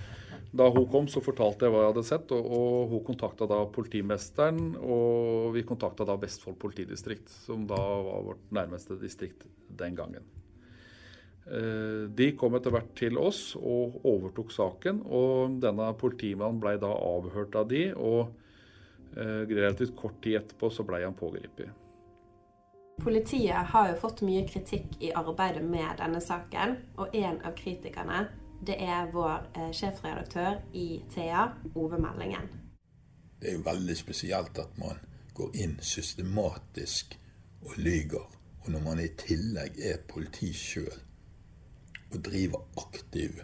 Da 0.52 0.68
hun 0.72 0.86
kom, 0.88 1.08
så 1.08 1.20
fortalte 1.24 1.66
jeg 1.66 1.74
hva 1.74 1.82
jeg 1.82 1.92
hadde 1.92 2.08
sett, 2.08 2.32
og, 2.32 2.46
og 2.56 2.92
hun 2.92 3.04
kontakta 3.04 3.48
da 3.48 3.62
politimesteren. 3.72 4.74
Og 4.80 5.52
vi 5.56 5.64
kontakta 5.68 6.06
da 6.08 6.16
Vestfold 6.20 6.56
politidistrikt, 6.60 7.28
som 7.44 7.66
da 7.68 7.78
var 7.78 8.26
vårt 8.30 8.52
nærmeste 8.54 8.96
distrikt 9.00 9.48
den 9.68 9.96
gangen. 9.98 10.24
Eh, 11.48 12.04
de 12.12 12.32
kom 12.36 12.56
etter 12.58 12.74
hvert 12.74 12.90
til 12.98 13.16
oss 13.20 13.54
og 13.56 14.00
overtok 14.08 14.52
saken, 14.52 15.00
og 15.04 15.58
denne 15.62 15.90
politimannen 16.00 16.60
ble 16.60 16.76
da 16.80 16.92
avhørt 16.92 17.56
av 17.56 17.68
de, 17.70 17.86
og 17.96 18.28
eh, 19.16 19.48
relativt 19.48 19.96
kort 19.96 20.20
tid 20.24 20.42
etterpå 20.42 20.72
så 20.72 20.84
ble 20.88 21.00
han 21.06 21.16
pågrepet. 21.16 21.87
Politiet 22.98 23.66
har 23.72 23.88
jo 23.88 23.96
fått 24.00 24.24
mye 24.26 24.42
kritikk 24.48 24.96
i 25.00 25.12
arbeidet 25.14 25.62
med 25.64 26.00
denne 26.00 26.20
saken, 26.20 26.76
og 26.98 27.14
en 27.14 27.40
av 27.46 27.54
kritikerne 27.58 28.24
det 28.66 28.74
er 28.82 29.12
vår 29.12 29.44
eh, 29.54 29.70
sjefredaktør 29.70 30.58
i 30.74 31.02
Thea, 31.14 31.44
Ove 31.78 32.00
Meldingen. 32.02 32.48
Det 33.38 33.52
er 33.52 33.54
jo 33.54 33.62
veldig 33.68 33.96
spesielt 33.96 34.58
at 34.58 34.74
man 34.82 34.98
går 35.34 35.54
inn 35.62 35.76
systematisk 35.80 37.14
og 37.62 37.78
lyger. 37.78 38.26
Og 38.64 38.72
når 38.74 38.82
man 38.82 39.00
i 39.00 39.12
tillegg 39.16 39.78
er 39.78 40.02
politi 40.08 40.50
sjøl 40.52 40.90
og 42.10 42.18
driver 42.24 42.66
aktiv 42.82 43.38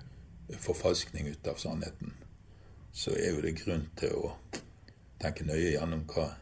forfalskning 0.61 1.31
ut 1.31 1.47
av 1.49 1.61
sannheten, 1.63 2.11
så 2.93 3.15
er 3.15 3.37
jo 3.37 3.43
det 3.45 3.55
grunn 3.63 3.87
til 3.97 4.19
å 4.19 4.33
tenke 5.23 5.47
nøye 5.47 5.77
gjennom 5.77 6.03
hva 6.11 6.33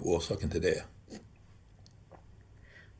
årsaken 0.00 0.50
til 0.50 0.64
det 0.64 0.74
er. 0.80 0.88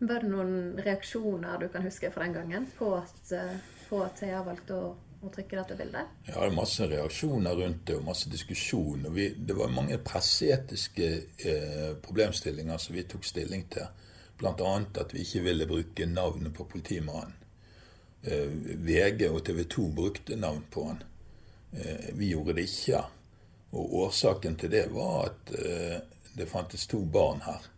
Var 0.01 0.21
det 0.21 0.29
noen 0.33 0.79
reaksjoner 0.81 1.59
du 1.61 1.69
kan 1.69 1.83
huske 1.85 2.09
fra 2.11 2.25
den 2.25 2.33
gangen 2.33 2.67
på 2.79 2.95
at, 2.97 3.33
eh, 3.37 3.57
på 3.89 3.99
at 4.01 4.17
Thea 4.17 4.39
valgte 4.47 4.73
å, 4.73 4.93
å 4.97 5.33
trykke 5.35 5.59
dette 5.59 5.77
bildet? 5.77 6.15
Ja, 6.25 6.39
det 6.39 6.47
var 6.47 6.55
masse 6.57 6.87
reaksjoner 6.89 7.59
rundt 7.59 7.83
det, 7.91 7.99
og 7.99 8.07
masse 8.07 8.31
diskusjon. 8.33 9.05
og 9.07 9.13
vi, 9.19 9.29
Det 9.37 9.57
var 9.59 9.69
mange 9.69 9.99
presseetiske 10.01 11.11
eh, 11.45 11.91
problemstillinger 12.01 12.81
som 12.81 12.97
vi 12.97 13.05
tok 13.05 13.29
stilling 13.29 13.67
til. 13.69 13.93
Bl.a. 14.41 14.73
at 15.05 15.13
vi 15.13 15.21
ikke 15.21 15.45
ville 15.45 15.69
bruke 15.69 16.07
navnet 16.09 16.57
på 16.57 16.65
politimannen. 16.65 17.37
Eh, 18.23 18.49
VG 18.81 19.29
og 19.29 19.45
TV 19.45 19.67
2 19.69 19.89
brukte 19.97 20.37
navn 20.37 20.65
på 20.73 20.87
han. 20.89 21.03
Eh, 21.77 22.09
vi 22.17 22.33
gjorde 22.33 22.57
det 22.57 22.65
ikke. 22.71 23.03
Og 23.77 23.99
årsaken 24.07 24.57
til 24.57 24.73
det 24.73 24.87
var 24.97 25.27
at 25.29 25.53
eh, 25.61 25.99
det 26.33 26.49
fantes 26.49 26.89
to 26.89 27.05
barn 27.05 27.45
her 27.45 27.69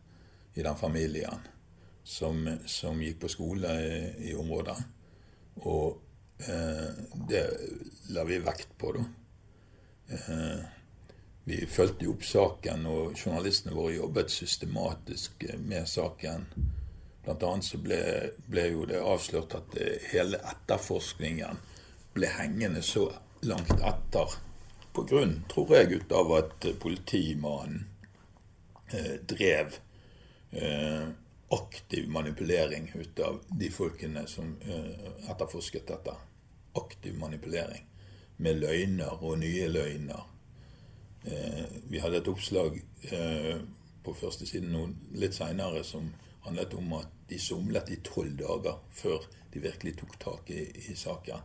i 0.54 0.62
den 0.62 0.78
familien 0.78 1.50
som, 2.04 2.44
som 2.66 3.02
gikk 3.02 3.20
på 3.22 3.30
skole 3.30 3.72
i, 3.80 4.30
i 4.30 4.34
området. 4.34 4.76
Og 5.62 5.98
eh, 6.48 7.02
det 7.28 7.42
la 8.14 8.24
vi 8.28 8.38
vekt 8.42 8.76
på, 8.78 8.92
da. 8.96 9.04
Eh, 10.12 10.62
vi 11.44 11.66
fulgte 11.66 12.06
opp 12.06 12.22
saken, 12.24 12.86
og 12.86 13.18
journalistene 13.18 13.74
våre 13.74 13.96
jobbet 13.96 14.30
systematisk 14.30 15.44
med 15.58 15.88
saken. 15.90 16.46
Blant 17.24 17.42
annet 17.46 17.66
så 17.66 17.78
ble, 17.82 17.98
ble 18.46 18.68
jo 18.70 18.86
det 18.86 19.02
avslørt 19.02 19.56
at 19.58 19.74
hele 20.12 20.38
etterforskningen 20.52 21.58
ble 22.14 22.30
hengende 22.36 22.82
så 22.86 23.08
langt 23.46 23.74
etter. 23.80 24.36
På 24.92 25.06
grunn, 25.08 25.40
tror 25.50 25.72
jeg, 25.74 26.02
ut 26.02 26.14
av 26.14 26.32
at 26.36 26.66
politimannen 26.82 27.86
eh, 28.92 29.16
drev 29.26 29.78
eh, 30.52 31.06
aktiv 31.52 32.08
manipulering 32.08 32.92
ut 32.94 33.18
av 33.18 33.40
de 33.48 33.70
folkene 33.70 34.26
som 34.26 34.56
eh, 34.60 35.30
etterforsket 35.30 35.86
dette. 35.86 36.14
Aktiv 36.72 37.18
manipulering. 37.18 37.84
Med 38.36 38.56
løgner 38.62 39.20
og 39.20 39.38
nye 39.42 39.68
løgner. 39.68 40.22
Eh, 41.24 41.66
vi 41.90 42.00
hadde 42.00 42.22
et 42.22 42.30
oppslag 42.32 42.80
eh, 43.10 43.60
på 44.02 44.14
første 44.16 44.48
siden 44.48 44.96
litt 45.12 45.36
seinere 45.36 45.84
som 45.84 46.08
handlet 46.46 46.74
om 46.74 46.96
at 47.02 47.12
de 47.28 47.38
somlet 47.38 47.92
i 47.92 48.00
tolv 48.04 48.32
dager 48.40 48.80
før 48.90 49.28
de 49.52 49.60
virkelig 49.62 49.98
tok 50.00 50.18
tak 50.24 50.50
i, 50.50 50.64
i 50.88 50.96
saken. 50.96 51.44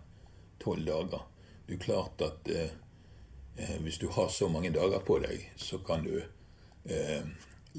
Tolv 0.63 0.87
dager. 0.87 1.27
Det 1.67 1.75
er 1.75 1.83
klart 1.83 2.23
at 2.23 2.47
hvis 3.83 3.97
du 3.99 4.07
har 4.15 4.29
så 4.31 4.47
mange 4.49 4.71
dager 4.71 5.01
på 5.03 5.17
deg, 5.19 5.49
så 5.59 5.81
kan 5.83 6.05
du 6.05 6.21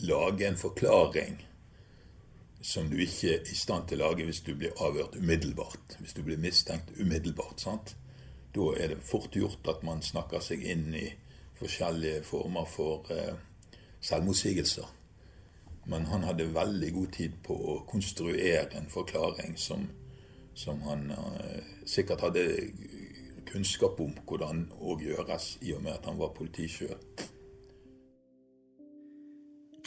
lage 0.04 0.44
en 0.46 0.58
forklaring 0.60 1.38
som 2.60 2.90
du 2.90 2.96
ikke 2.98 3.36
er 3.36 3.46
i 3.50 3.54
stand 3.54 3.88
til 3.88 4.02
å 4.02 4.08
lage 4.08 4.26
hvis 4.26 4.42
du 4.46 4.54
blir 4.58 4.74
avhørt 4.82 5.16
umiddelbart. 5.16 5.98
Hvis 6.00 6.16
du 6.16 6.22
blir 6.26 6.40
mistenkt 6.42 6.90
umiddelbart. 6.98 7.60
sant? 7.60 7.96
Da 8.54 8.72
er 8.80 8.94
det 8.94 9.02
fort 9.04 9.36
gjort 9.36 9.68
at 9.68 9.82
man 9.86 10.02
snakker 10.02 10.42
seg 10.42 10.64
inn 10.64 10.94
i 10.94 11.06
forskjellige 11.58 12.22
former 12.26 12.66
for 12.66 13.06
eh, 13.14 13.36
selvmotsigelser. 14.00 14.86
Men 15.88 16.06
han 16.06 16.24
hadde 16.26 16.50
veldig 16.54 16.92
god 16.92 17.12
tid 17.12 17.38
på 17.44 17.54
å 17.54 17.76
konstruere 17.88 18.66
en 18.76 18.90
forklaring 18.90 19.56
som, 19.58 19.86
som 20.54 20.82
han 20.88 21.10
eh, 21.14 21.62
sikkert 21.86 22.26
hadde 22.26 22.44
kunnskap 23.48 24.00
om 24.00 24.12
hvordan 24.26 24.66
òg 24.80 25.06
gjøres, 25.06 25.56
i 25.62 25.72
og 25.72 25.82
med 25.82 25.94
at 25.94 26.10
han 26.10 26.18
var 26.18 26.34
politi 26.36 26.68
sjøl. 26.68 26.98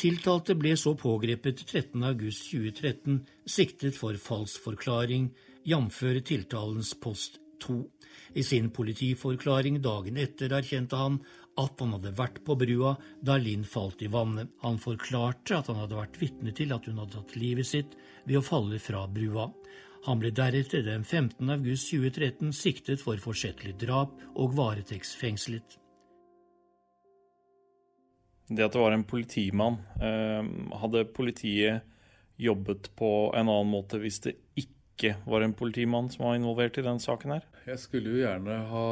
Tiltalte 0.01 0.55
ble 0.57 0.71
så 0.81 0.95
pågrepet 0.97 1.59
13.8.2013, 1.61 3.19
siktet 3.45 3.93
for 3.93 4.17
falsk 4.17 4.63
forklaring, 4.63 5.27
jf. 5.61 5.99
tiltalens 6.25 6.95
post 7.03 7.37
2. 7.61 7.75
I 8.33 8.41
sin 8.43 8.71
politiforklaring 8.73 9.77
dagen 9.83 10.17
etter 10.17 10.55
erkjente 10.57 10.97
han 10.97 11.19
at 11.61 11.83
han 11.83 11.93
hadde 11.93 12.15
vært 12.17 12.39
på 12.47 12.55
brua 12.57 12.95
da 13.21 13.35
Linn 13.37 13.67
falt 13.75 14.01
i 14.01 14.09
vannet. 14.09 14.49
Han 14.65 14.81
forklarte 14.81 15.59
at 15.59 15.69
han 15.69 15.83
hadde 15.83 15.99
vært 15.99 16.17
vitne 16.23 16.55
til 16.57 16.73
at 16.73 16.89
hun 16.89 16.97
hadde 17.03 17.19
tatt 17.19 17.37
livet 17.37 17.69
sitt 17.69 17.93
ved 18.25 18.39
å 18.39 18.45
falle 18.47 18.81
fra 18.81 19.03
brua. 19.05 19.51
Han 20.07 20.23
ble 20.23 20.33
deretter 20.33 20.81
den 20.87 21.05
15. 21.05 21.45
august 21.59 21.93
2013 21.93 22.49
siktet 22.57 23.05
for 23.05 23.21
forsettlig 23.21 23.77
drap 23.85 24.17
og 24.33 24.57
varetektsfengslet 24.57 25.77
det 28.51 28.65
at 28.65 28.75
det 28.75 28.81
var 28.81 28.95
en 28.95 29.07
politimann. 29.07 29.79
Eh, 30.03 30.41
hadde 30.81 31.05
politiet 31.15 31.87
jobbet 32.41 32.89
på 32.97 33.31
en 33.37 33.47
annen 33.47 33.71
måte 33.71 33.99
hvis 34.01 34.19
det 34.25 34.35
ikke 34.59 35.15
var 35.25 35.45
en 35.45 35.55
politimann 35.57 36.09
som 36.13 36.27
var 36.27 36.37
involvert 36.37 36.79
i 36.81 36.85
den 36.85 36.99
saken 37.01 37.35
her? 37.37 37.47
Jeg 37.69 37.79
skulle 37.81 38.11
jo 38.11 38.23
gjerne 38.23 38.57
ha 38.71 38.89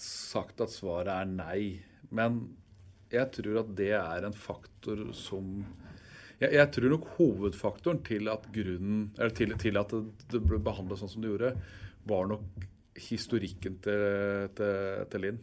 sagt 0.00 0.60
at 0.64 0.74
svaret 0.74 1.12
er 1.14 1.30
nei. 1.30 1.62
Men 2.14 2.42
jeg 3.14 3.30
tror 3.36 3.62
at 3.62 3.72
det 3.78 3.92
er 3.96 4.26
en 4.26 4.36
faktor 4.36 5.08
som 5.16 5.64
Jeg, 6.40 6.50
jeg 6.50 6.70
tror 6.74 6.90
nok 6.90 7.04
hovedfaktoren 7.14 8.00
til 8.04 8.28
at, 8.28 8.46
grunnen, 8.52 9.04
til, 9.38 9.54
til 9.54 9.78
at 9.78 9.92
det 10.32 10.40
ble 10.42 10.58
behandlet 10.58 10.98
sånn 10.98 11.12
som 11.12 11.22
det 11.22 11.30
gjorde, 11.30 11.52
var 12.10 12.26
nok 12.26 12.64
historikken 12.98 13.78
til, 13.84 14.02
til, 14.58 15.04
til 15.12 15.22
Linn. 15.22 15.38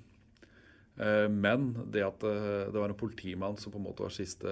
Eh, 0.99 1.27
men 1.29 1.71
det 1.91 2.03
at 2.05 2.23
eh, 2.27 2.67
det 2.71 2.79
var 2.79 2.91
en 2.91 2.99
politimann 2.99 3.57
som 3.57 3.71
på 3.71 3.79
en 3.79 3.87
måte 3.87 4.03
var 4.03 4.13
siste, 4.13 4.51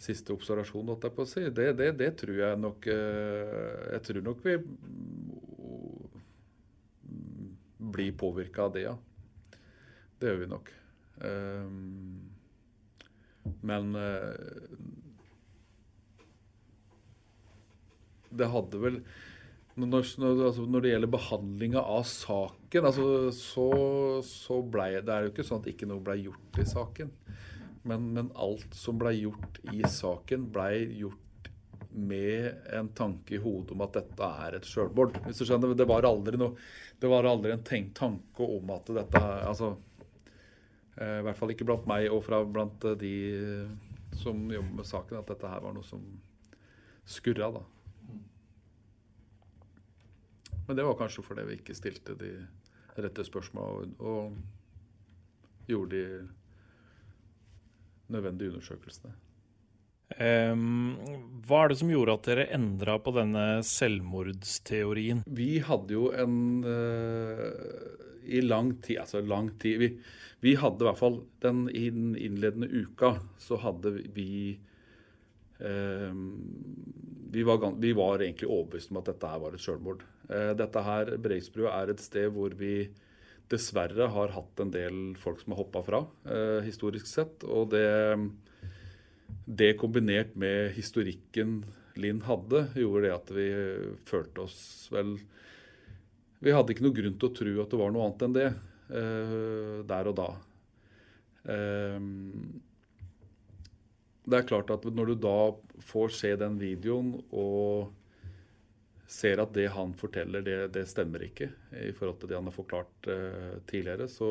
siste 0.00 0.32
observasjon, 0.34 0.94
si, 1.28 1.44
det, 1.50 1.72
det, 1.78 1.92
det, 2.00 2.12
tror 2.22 2.38
jeg 2.38 2.60
nok 2.60 2.88
eh, 2.90 3.92
Jeg 3.92 4.02
tror 4.08 4.22
nok 4.28 4.44
vi 4.46 4.56
blir 7.92 8.14
påvirka 8.16 8.68
av 8.68 8.76
det, 8.76 8.86
ja. 8.86 8.96
Det 10.18 10.30
gjør 10.30 10.38
vi 10.38 10.46
nok. 10.46 10.68
Men 13.66 13.88
det 18.30 18.48
hadde 18.54 18.80
vel 18.84 19.00
når, 19.80 20.04
altså 20.28 20.66
når, 20.68 20.84
det 20.84 20.90
gjelder 20.92 21.10
behandlinga 21.14 21.80
av 21.80 22.04
saken, 22.08 22.86
altså, 22.88 23.06
så, 23.32 23.68
så 24.26 24.58
ble 24.68 25.00
det 25.00 25.14
er 25.14 25.24
jo 25.24 25.32
ikke 25.32 25.46
sånn 25.48 25.62
at 25.62 25.70
ikke 25.72 25.88
noe 25.88 26.04
ble 26.04 26.18
gjort 26.26 26.60
i 26.60 26.66
saken. 26.68 27.12
Men, 27.88 28.10
men 28.14 28.28
alt 28.38 28.76
som 28.78 28.98
ble 29.00 29.14
gjort 29.16 29.58
i 29.72 29.80
saken, 29.88 30.44
ble 30.54 30.68
gjort 31.00 31.48
med 31.92 32.68
en 32.72 32.90
tanke 32.96 33.36
i 33.36 33.40
hodet 33.42 33.74
om 33.74 33.82
at 33.84 33.96
dette 33.96 34.28
er 34.44 34.58
et 34.58 34.68
sjølmord. 34.68 35.16
Hvis 35.26 35.40
du 35.40 35.46
skjønner, 35.48 35.74
Det 35.76 35.88
var 35.88 36.06
aldri, 36.08 36.38
noe, 36.40 36.54
det 37.00 37.10
var 37.10 37.28
aldri 37.28 37.52
en 37.52 37.64
tenkt 37.66 37.96
tanke 37.98 38.44
om 38.44 38.70
at 38.76 38.92
dette 39.00 39.24
altså, 39.24 39.74
eh, 40.96 41.18
I 41.20 41.26
hvert 41.26 41.40
fall 41.40 41.52
ikke 41.56 41.68
blant 41.68 41.88
meg 41.90 42.08
og 42.12 42.22
fra 42.28 42.44
blant 42.44 42.86
de 43.00 43.16
som 44.20 44.36
jobber 44.52 44.82
med 44.82 44.88
saken, 44.88 45.20
at 45.20 45.32
dette 45.32 45.48
her 45.48 45.64
var 45.64 45.72
noe 45.76 45.86
som 45.86 46.04
skurra. 47.08 47.50
da. 47.56 47.64
Men 50.66 50.78
det 50.78 50.86
var 50.86 50.98
kanskje 51.00 51.24
fordi 51.26 51.46
vi 51.48 51.58
ikke 51.58 51.76
stilte 51.76 52.16
de 52.18 52.32
rette 53.02 53.24
spørsmålene 53.24 53.96
og, 53.98 54.06
og 54.12 55.68
gjorde 55.68 55.96
de 55.96 56.06
nødvendige 58.12 58.52
undersøkelsene. 58.52 59.14
Um, 60.20 60.98
hva 61.46 61.62
er 61.62 61.72
det 61.72 61.78
som 61.80 61.90
gjorde 61.92 62.16
at 62.18 62.26
dere 62.26 62.48
endra 62.52 62.98
på 63.00 63.14
denne 63.16 63.62
selvmordsteorien? 63.64 65.22
Vi 65.24 65.54
hadde 65.64 65.94
jo 65.96 66.10
en 66.12 66.34
uh, 66.66 67.46
I 68.28 68.42
lang 68.44 68.74
tid, 68.84 69.00
altså 69.06 69.22
lang 69.24 69.48
tid 69.62 69.80
vi, 69.80 69.88
vi, 70.44 70.54
hadde 70.60 70.84
i 70.84 70.88
hvert 70.90 71.00
fall 71.00 71.22
den 71.44 71.64
innledende 71.72 72.68
uka, 72.68 73.14
så 73.40 73.56
hadde 73.62 73.94
vi 74.12 74.58
um, 75.58 76.26
vi, 77.32 77.46
var, 77.48 77.64
vi 77.80 77.94
var, 77.96 78.20
egentlig 78.20 78.50
overbevist 78.50 78.92
om 78.92 79.00
at 79.00 79.08
dette 79.14 79.32
her 79.32 79.40
var 79.40 79.56
et 79.56 79.64
selvmord. 79.64 80.04
Eh, 80.30 80.52
dette 80.58 80.82
her, 80.86 81.16
Breisbrua 81.22 81.72
er 81.80 81.92
et 81.92 82.02
sted 82.02 82.30
hvor 82.34 82.54
vi 82.58 82.88
dessverre 83.52 84.06
har 84.14 84.32
hatt 84.32 84.62
en 84.62 84.72
del 84.72 85.00
folk 85.20 85.42
som 85.42 85.52
har 85.52 85.62
hoppa 85.64 85.82
fra, 85.84 86.00
eh, 86.24 86.60
historisk 86.64 87.08
sett. 87.10 87.44
Og 87.44 87.70
det, 87.74 88.16
det, 89.46 89.76
kombinert 89.80 90.36
med 90.36 90.72
historikken 90.78 91.62
Linn 92.00 92.22
hadde, 92.24 92.70
gjorde 92.78 93.04
det 93.04 93.12
at 93.12 93.30
vi 93.36 93.46
følte 94.08 94.46
oss 94.46 94.88
vel 94.94 95.18
Vi 96.42 96.50
hadde 96.50 96.72
ikke 96.72 96.86
noe 96.86 96.96
grunn 96.96 97.18
til 97.20 97.28
å 97.28 97.34
tro 97.36 97.50
at 97.60 97.70
det 97.70 97.78
var 97.78 97.92
noe 97.92 98.06
annet 98.06 98.22
enn 98.24 98.32
det 98.34 98.46
eh, 98.48 99.82
der 99.86 100.08
og 100.10 100.16
da. 100.18 100.30
det 104.24 104.38
er 104.38 104.46
klart 104.48 104.70
at 104.70 104.84
når 104.88 105.12
du 105.12 105.14
da 105.22 105.36
får 105.84 106.08
se 106.16 106.32
den 106.40 106.56
videoen 106.58 107.12
og 107.28 107.92
ser 109.12 109.42
at 109.42 109.52
det 109.54 109.68
han 109.74 109.92
forteller, 109.98 110.44
det, 110.44 110.58
det, 110.74 110.86
stemmer 110.88 111.24
ikke 111.26 111.50
i 111.82 111.92
forhold 111.96 112.20
til 112.20 112.30
det 112.30 112.38
han 112.38 112.48
har 112.48 112.56
forklart 112.56 113.08
eh, 113.12 113.56
tidligere, 113.68 114.08
så, 114.08 114.30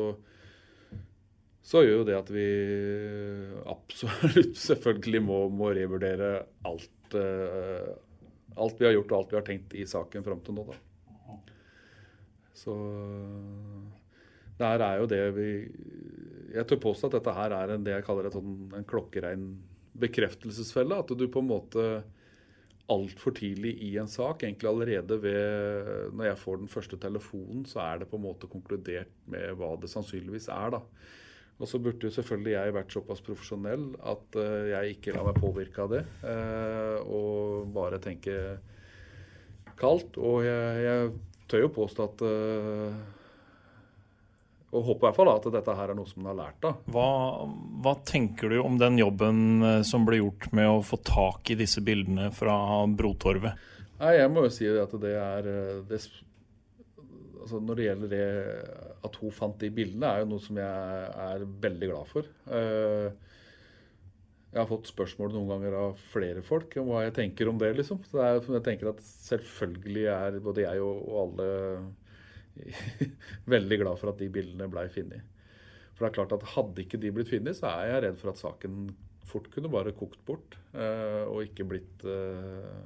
så 1.62 1.84
gjør 1.84 2.00
jo 2.00 2.06
det 2.08 2.16
at 2.18 2.32
vi 2.34 2.46
absolutt 3.70 4.58
selvfølgelig 4.68 5.22
må, 5.24 5.42
må 5.54 5.70
revurdere 5.76 6.32
alt, 6.68 7.18
eh, 7.18 7.92
alt 8.58 8.80
vi 8.80 8.88
har 8.88 8.96
gjort 8.98 9.12
og 9.12 9.18
alt 9.20 9.34
vi 9.34 9.40
har 9.40 9.46
tenkt 9.50 9.76
i 9.78 9.86
saken 9.88 10.26
fram 10.26 10.42
til 10.42 10.58
nå. 10.58 10.66
da. 10.72 10.80
Så 12.62 12.74
her 14.62 14.82
er 14.84 15.00
jo 15.00 15.06
det 15.10 15.22
vi 15.34 15.46
Jeg 16.52 16.66
tør 16.68 16.82
påstå 16.84 17.08
at 17.08 17.14
dette 17.16 17.32
her 17.34 17.54
er 17.56 17.70
en, 17.74 17.84
det 17.84 17.94
jeg 17.94 18.04
kaller 18.06 18.28
et 18.28 18.34
sånn, 18.36 18.56
en 18.76 18.84
klokkerein 18.86 19.46
bekreftelsesfelle. 20.02 20.98
At 21.00 21.08
du 21.16 21.24
på 21.32 21.40
en 21.40 21.48
måte 21.48 21.86
altfor 22.90 23.34
tidlig 23.36 23.76
i 23.86 23.92
en 24.00 24.10
sak, 24.10 24.42
egentlig 24.42 24.68
allerede 24.68 25.18
ved 25.22 26.12
Når 26.12 26.24
jeg 26.24 26.38
får 26.38 26.56
den 26.56 26.68
første 26.68 26.96
telefonen, 27.00 27.64
så 27.66 27.80
er 27.80 27.98
det 27.98 28.08
på 28.10 28.18
en 28.18 28.26
måte 28.26 28.50
konkludert 28.50 29.12
med 29.26 29.54
hva 29.56 29.76
det 29.80 29.90
sannsynligvis 29.90 30.48
er. 30.52 30.74
da. 30.76 30.80
Og 31.62 31.68
så 31.68 31.78
burde 31.78 32.08
jo 32.08 32.10
selvfølgelig 32.10 32.52
jeg 32.52 32.74
vært 32.74 32.94
såpass 32.94 33.22
profesjonell 33.22 33.84
at 34.02 34.38
uh, 34.40 34.68
jeg 34.72 34.96
ikke 34.96 35.14
lar 35.14 35.28
meg 35.28 35.38
påvirke 35.38 35.84
av 35.84 35.92
det. 35.94 36.02
Uh, 36.24 36.98
og 37.06 37.72
bare 37.74 38.02
tenke 38.02 38.34
kaldt. 39.78 40.18
Og 40.18 40.42
jeg, 40.46 40.82
jeg 40.82 41.12
tør 41.50 41.66
jo 41.66 41.74
påstå 41.76 42.08
at 42.08 42.24
uh, 42.26 42.96
og 44.72 44.86
håper 44.86 45.04
i 45.04 45.06
hvert 45.08 45.18
fall 45.18 45.30
at 45.34 45.46
dette 45.52 45.76
her 45.76 45.92
er 45.92 45.98
noe 45.98 46.08
som 46.08 46.22
man 46.24 46.32
har 46.32 46.38
lært 46.46 46.66
av. 46.68 46.78
Hva, 46.94 47.08
hva, 47.84 47.92
tenker 48.08 48.52
du 48.52 48.58
om 48.62 48.78
den 48.80 48.96
jobben 49.02 49.82
som 49.84 50.06
ble 50.08 50.22
gjort 50.22 50.48
med 50.56 50.70
å 50.70 50.80
få 50.86 50.96
tak 51.04 51.52
i 51.52 51.58
disse 51.60 51.84
bildene 51.84 52.30
fra 52.32 52.56
Brotorvet? 52.88 53.68
Nei, 54.02 54.14
Jeg 54.16 54.30
må 54.32 54.46
jo 54.46 54.52
si 54.54 54.66
at 54.66 54.94
det 55.02 55.12
er 55.14 55.50
det, 55.86 55.98
altså 57.42 57.60
Når 57.62 57.78
det 57.78 57.84
gjelder 57.86 58.14
det 58.14 58.24
at 59.06 59.18
hun 59.20 59.34
fant 59.34 59.60
de 59.60 59.70
bildene, 59.74 60.08
er 60.08 60.22
jo 60.22 60.30
noe 60.32 60.42
som 60.42 60.58
jeg 60.58 61.12
er 61.26 61.44
veldig 61.66 61.90
glad 61.90 62.10
for. 62.10 62.26
Eh, 62.54 63.30
jeg 64.52 64.60
har 64.60 64.68
fått 64.68 64.90
spørsmål 64.90 65.32
noen 65.32 65.48
ganger 65.48 65.76
av 65.78 66.02
flere 66.12 66.42
folk 66.44 66.76
om 66.80 66.90
hva 66.92 67.06
jeg 67.06 67.16
tenker 67.16 67.48
om 67.48 67.58
det. 67.60 67.72
liksom. 67.78 68.02
Så 68.08 68.20
jeg 68.20 68.64
tenker 68.66 68.92
at 68.92 69.00
Selvfølgelig 69.02 70.06
er 70.12 70.38
både 70.44 70.66
jeg 70.66 70.82
og 70.84 71.18
alle 71.22 71.48
veldig 73.54 73.78
glad 73.80 74.00
for 74.00 74.12
at 74.12 74.20
de 74.20 74.28
bildene 74.32 74.68
blei 74.70 74.88
funnet. 74.92 75.28
For 75.92 76.04
det 76.04 76.10
er 76.10 76.18
klart 76.18 76.36
at 76.36 76.52
Hadde 76.54 76.84
ikke 76.84 77.00
de 77.00 77.12
blitt 77.14 77.30
funnet, 77.32 77.56
så 77.58 77.70
er 77.70 77.90
jeg 77.90 78.04
redd 78.06 78.20
for 78.20 78.32
at 78.32 78.40
saken 78.40 78.84
fort 79.28 79.48
kunne 79.52 79.70
bare 79.72 79.94
kokt 79.96 80.20
bort. 80.28 80.56
Eh, 80.74 81.24
og 81.28 81.44
ikke 81.46 81.68
blitt 81.68 82.06
eh, 82.08 82.78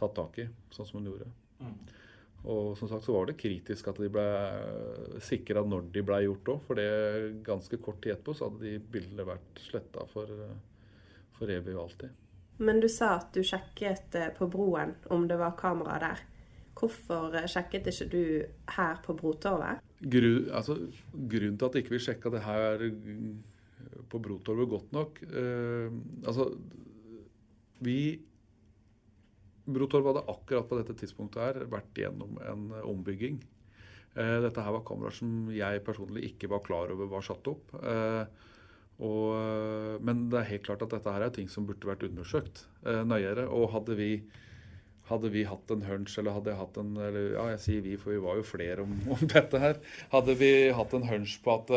tatt 0.00 0.16
tak 0.16 0.40
i, 0.42 0.48
sånn 0.74 0.88
som 0.88 1.00
hun 1.00 1.10
gjorde. 1.12 1.28
Mm. 1.62 1.76
Og 2.52 2.72
som 2.78 2.88
sagt 2.90 3.06
så 3.06 3.14
var 3.14 3.28
det 3.28 3.38
kritisk 3.38 3.92
at 3.92 4.00
de 4.02 4.08
ble 4.10 4.24
sikra 5.22 5.62
når 5.62 5.86
de 5.94 6.02
ble 6.06 6.18
gjort 6.24 6.50
òg. 6.56 6.64
For 6.66 6.80
det 6.80 7.44
ganske 7.46 7.78
kort 7.84 8.02
tid 8.02 8.16
etterpå 8.16 8.34
så 8.34 8.48
hadde 8.48 8.64
de 8.66 8.74
bildene 8.96 9.28
vært 9.28 9.62
sletta 9.62 10.08
for, 10.10 10.32
for 11.38 11.54
evig 11.54 11.76
og 11.76 11.84
alltid. 11.86 12.18
Men 12.62 12.82
du 12.82 12.88
sa 12.90 13.16
at 13.20 13.30
du 13.34 13.42
sjekket 13.46 14.18
eh, 14.18 14.32
på 14.34 14.50
broen 14.50 14.96
om 15.14 15.28
det 15.30 15.38
var 15.40 15.56
kamera 15.58 16.00
der. 16.02 16.26
Hvorfor 16.82 17.38
eh, 17.38 17.48
sjekket 17.50 17.88
ikke 17.92 18.08
du 18.10 18.22
her 18.76 19.00
på 19.04 19.14
Brotorvet? 19.18 19.82
Grunn, 20.02 20.50
altså, 20.50 20.76
grunnen 21.14 21.56
til 21.58 21.68
at 21.68 21.78
ikke 21.78 21.94
vi 21.94 22.00
ikke 22.00 22.08
sjekka 22.10 22.34
det 22.34 22.42
her 22.42 22.84
på 24.10 24.18
Brotorvet 24.22 24.70
godt 24.70 24.92
nok 24.94 25.22
eh, 25.30 25.94
Altså, 26.26 26.50
vi 27.82 27.98
Brotorvet 29.62 30.10
hadde 30.10 30.28
akkurat 30.30 30.66
på 30.68 30.78
dette 30.80 30.96
tidspunktet 30.98 31.42
her 31.42 31.66
vært 31.70 31.98
gjennom 32.02 32.38
en 32.50 32.70
ombygging. 32.82 33.38
Eh, 34.12 34.38
dette 34.44 34.60
her 34.64 34.74
var 34.74 34.84
kameraer 34.84 35.14
som 35.16 35.46
jeg 35.54 35.84
personlig 35.86 36.26
ikke 36.32 36.50
var 36.52 36.64
klar 36.66 36.90
over 36.92 37.08
var 37.08 37.24
satt 37.24 37.46
opp. 37.48 37.72
Eh, 37.78 38.24
og, 39.02 39.28
eh, 39.38 39.94
men 40.04 40.26
det 40.32 40.40
er 40.40 40.50
helt 40.50 40.66
klart 40.66 40.82
at 40.84 40.92
dette 40.96 41.14
her 41.14 41.24
er 41.24 41.34
ting 41.34 41.48
som 41.48 41.66
burde 41.66 41.88
vært 41.88 42.04
undersøkt 42.08 42.66
nøyere. 42.82 43.46
Og 43.48 43.70
hadde 43.72 43.96
vi, 43.96 44.10
hadde 45.10 45.32
vi 45.34 45.42
hatt 45.48 45.70
en 45.74 45.84
hunch, 45.86 46.14
eller 46.18 46.36
hadde 46.36 46.52
jeg 46.52 46.60
hatt 46.60 46.78
en 46.80 46.94
eller, 46.96 47.34
Ja, 47.34 47.48
jeg 47.54 47.60
sier 47.64 47.84
vi, 47.84 47.98
for 48.00 48.14
vi 48.14 48.22
var 48.22 48.38
jo 48.38 48.46
flere 48.46 48.86
om, 48.86 48.96
om 49.16 49.28
dette 49.28 49.60
her. 49.62 49.82
Hadde 50.14 50.38
vi 50.40 50.52
hatt 50.74 50.96
en 50.96 51.08
hunch 51.10 51.38
på 51.44 51.58
at 51.58 51.76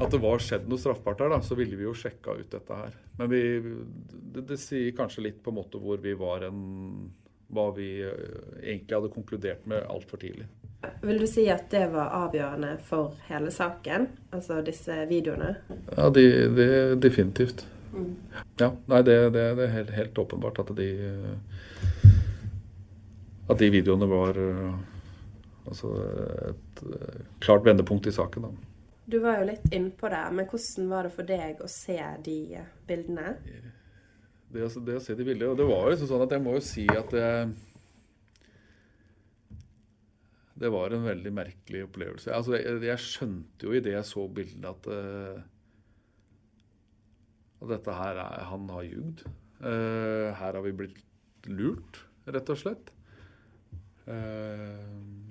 at 0.00 0.12
det 0.14 0.20
var 0.22 0.40
skjedd 0.40 0.68
noe 0.70 0.80
straffbart 0.80 1.20
her, 1.20 1.32
da, 1.32 1.40
så 1.44 1.56
ville 1.58 1.76
vi 1.76 1.84
jo 1.84 1.94
sjekka 1.96 2.36
ut 2.38 2.52
dette 2.52 2.76
her. 2.76 2.94
Men 3.18 3.30
vi, 3.32 3.42
det, 4.32 4.46
det, 4.48 4.56
sier 4.62 4.94
kanskje 4.96 5.26
litt 5.26 5.42
på 5.44 5.52
en 5.52 5.58
måte 5.58 5.80
hvor 5.82 6.00
vi 6.00 6.14
var 6.18 6.46
en 6.48 6.62
Hva 7.50 7.64
vi 7.74 7.88
eh, 8.06 8.36
egentlig 8.62 8.94
hadde 8.94 9.10
konkludert 9.10 9.64
med 9.66 9.82
altfor 9.90 10.20
tidlig. 10.22 10.46
Vil 11.02 11.18
du 11.18 11.26
si 11.28 11.48
at 11.50 11.66
det 11.72 11.88
var 11.92 12.12
avgjørende 12.14 12.76
for 12.86 13.16
hele 13.26 13.50
saken? 13.52 14.06
Altså 14.30 14.60
disse 14.64 14.94
videoene? 15.10 15.56
Ja, 15.96 16.06
det 16.14 16.24
de, 16.56 16.68
definitivt. 17.02 17.66
Mm. 17.90 18.14
Ja, 18.60 18.70
nei, 18.86 19.02
det, 19.02 19.16
det, 19.34 19.44
det 19.58 19.66
er 19.66 19.74
helt, 19.74 19.90
helt, 19.96 20.18
åpenbart 20.22 20.60
at 20.62 20.68
de 20.78 20.90
At 23.50 23.58
de 23.58 23.70
videoene 23.74 24.06
var 24.06 24.36
eh, 24.38 24.74
altså 25.66 25.90
et 26.52 26.82
eh, 26.86 27.22
klart 27.42 27.66
vendepunkt 27.66 28.06
i 28.06 28.14
saken. 28.14 28.46
da. 28.46 28.52
Du 29.10 29.18
var 29.24 29.40
jo 29.40 29.48
litt 29.48 29.72
innpå 29.74 30.10
det, 30.12 30.22
men 30.36 30.46
hvordan 30.46 30.90
var 30.92 31.08
det 31.08 31.14
for 31.16 31.26
deg 31.26 31.64
å 31.64 31.70
se 31.70 31.98
de 32.22 32.38
bildene? 32.86 33.32
Det, 34.50 34.68
det 34.86 34.98
å 34.98 35.02
se 35.02 35.16
de 35.18 35.26
bildene, 35.26 35.50
og 35.50 35.58
det 35.58 35.66
var 35.66 35.90
jo 35.90 36.06
sånn 36.06 36.22
at 36.26 36.36
jeg 36.36 36.44
må 36.44 36.54
jo 36.54 36.62
si 36.62 36.86
at 36.94 37.10
det, 37.14 37.26
det 40.62 40.70
var 40.70 40.94
en 40.94 41.08
veldig 41.08 41.32
merkelig 41.34 41.86
opplevelse. 41.88 42.30
Altså, 42.36 42.54
jeg, 42.58 42.78
jeg, 42.86 43.02
skjønte 43.02 43.66
jo 43.66 43.74
i 43.74 43.82
det 43.82 43.96
jeg 43.96 44.06
så 44.06 44.26
bildene, 44.30 44.74
at, 44.76 44.90
at 47.60 47.68
dette 47.74 47.94
her 47.96 48.20
er 48.22 48.46
Han 48.48 48.68
har 48.72 48.86
ljugd. 48.88 49.24
Uh, 49.60 50.32
her 50.36 50.56
har 50.56 50.62
vi 50.64 50.72
blitt 50.72 51.00
lurt, 51.48 52.04
rett 52.28 52.52
og 52.52 52.60
slett. 52.60 52.92
Uh, 54.08 55.30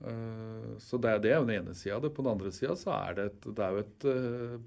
Eh, 0.00 0.78
så 0.78 0.96
det, 0.96 1.10
er 1.28 1.36
jo 1.36 1.44
den 1.44 1.58
ene 1.58 1.74
sida 1.76 1.98
av 1.98 2.04
det. 2.04 2.12
På 2.16 2.24
den 2.24 2.32
andre 2.32 2.52
sida 2.54 2.76
så 2.78 2.94
er 2.96 3.18
det, 3.18 3.26
et, 3.30 3.48
det 3.56 3.66
er 3.66 3.76
jo 3.76 3.84
et 3.84 4.08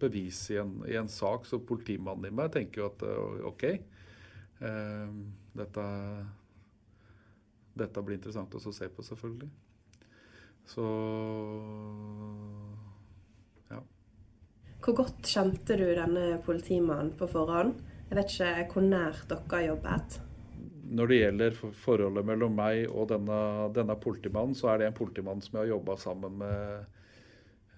bevis 0.01 0.43
i 0.53 0.59
en, 0.61 0.77
i 0.89 0.97
en, 0.99 1.09
sak. 1.09 1.47
Så 1.49 1.61
politimannen 1.63 2.29
i 2.29 2.35
meg 2.35 2.53
tenker 2.53 2.83
jo 2.83 2.91
at 2.91 3.05
OK, 3.49 3.65
dette, 5.57 5.87
dette, 7.81 8.05
blir 8.05 8.19
interessant 8.19 8.55
å 8.55 8.61
se 8.63 8.89
på, 8.93 9.05
selvfølgelig. 9.09 9.51
Så. 10.73 10.87
Hvor 14.83 14.97
godt 14.99 15.29
kjente 15.31 15.77
du 15.79 15.85
denne 15.95 16.37
politimannen 16.43 17.13
på 17.15 17.29
forhånd? 17.31 17.77
Jeg 18.09 18.19
vet 18.19 18.35
ikke 18.35 18.75
hvor 18.75 18.85
nært 18.85 19.25
dere 19.31 19.51
har 19.53 19.67
jobbet? 19.71 20.21
når 20.93 21.09
det 21.09 21.19
gjelder 21.19 21.55
forholdet 21.79 22.27
mellom 22.27 22.57
meg 22.57 22.85
og 22.91 23.07
denne, 23.11 23.39
denne 23.75 23.95
politimannen, 24.01 24.55
så 24.57 24.73
er 24.73 24.81
det 24.81 24.89
en 24.89 24.97
politimann 24.97 25.41
som 25.43 25.57
jeg 25.57 25.65
har 25.65 25.71
jobba 25.73 25.95
sammen 26.01 26.37
med 26.41 26.85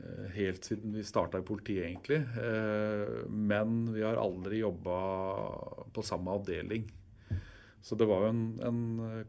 eh, 0.02 0.28
helt 0.36 0.68
siden 0.68 0.96
vi 0.96 1.06
starta 1.06 1.40
i 1.40 1.48
politiet, 1.48 1.86
egentlig. 1.88 2.22
Eh, 2.42 3.26
men 3.30 3.84
vi 3.94 4.04
har 4.04 4.20
aldri 4.20 4.62
jobba 4.64 5.00
på 5.96 6.06
samme 6.06 6.36
avdeling. 6.36 6.88
Så 7.86 7.96
det 7.96 8.08
var 8.10 8.26
jo 8.26 8.32
en, 8.34 8.46
en, 8.66 8.80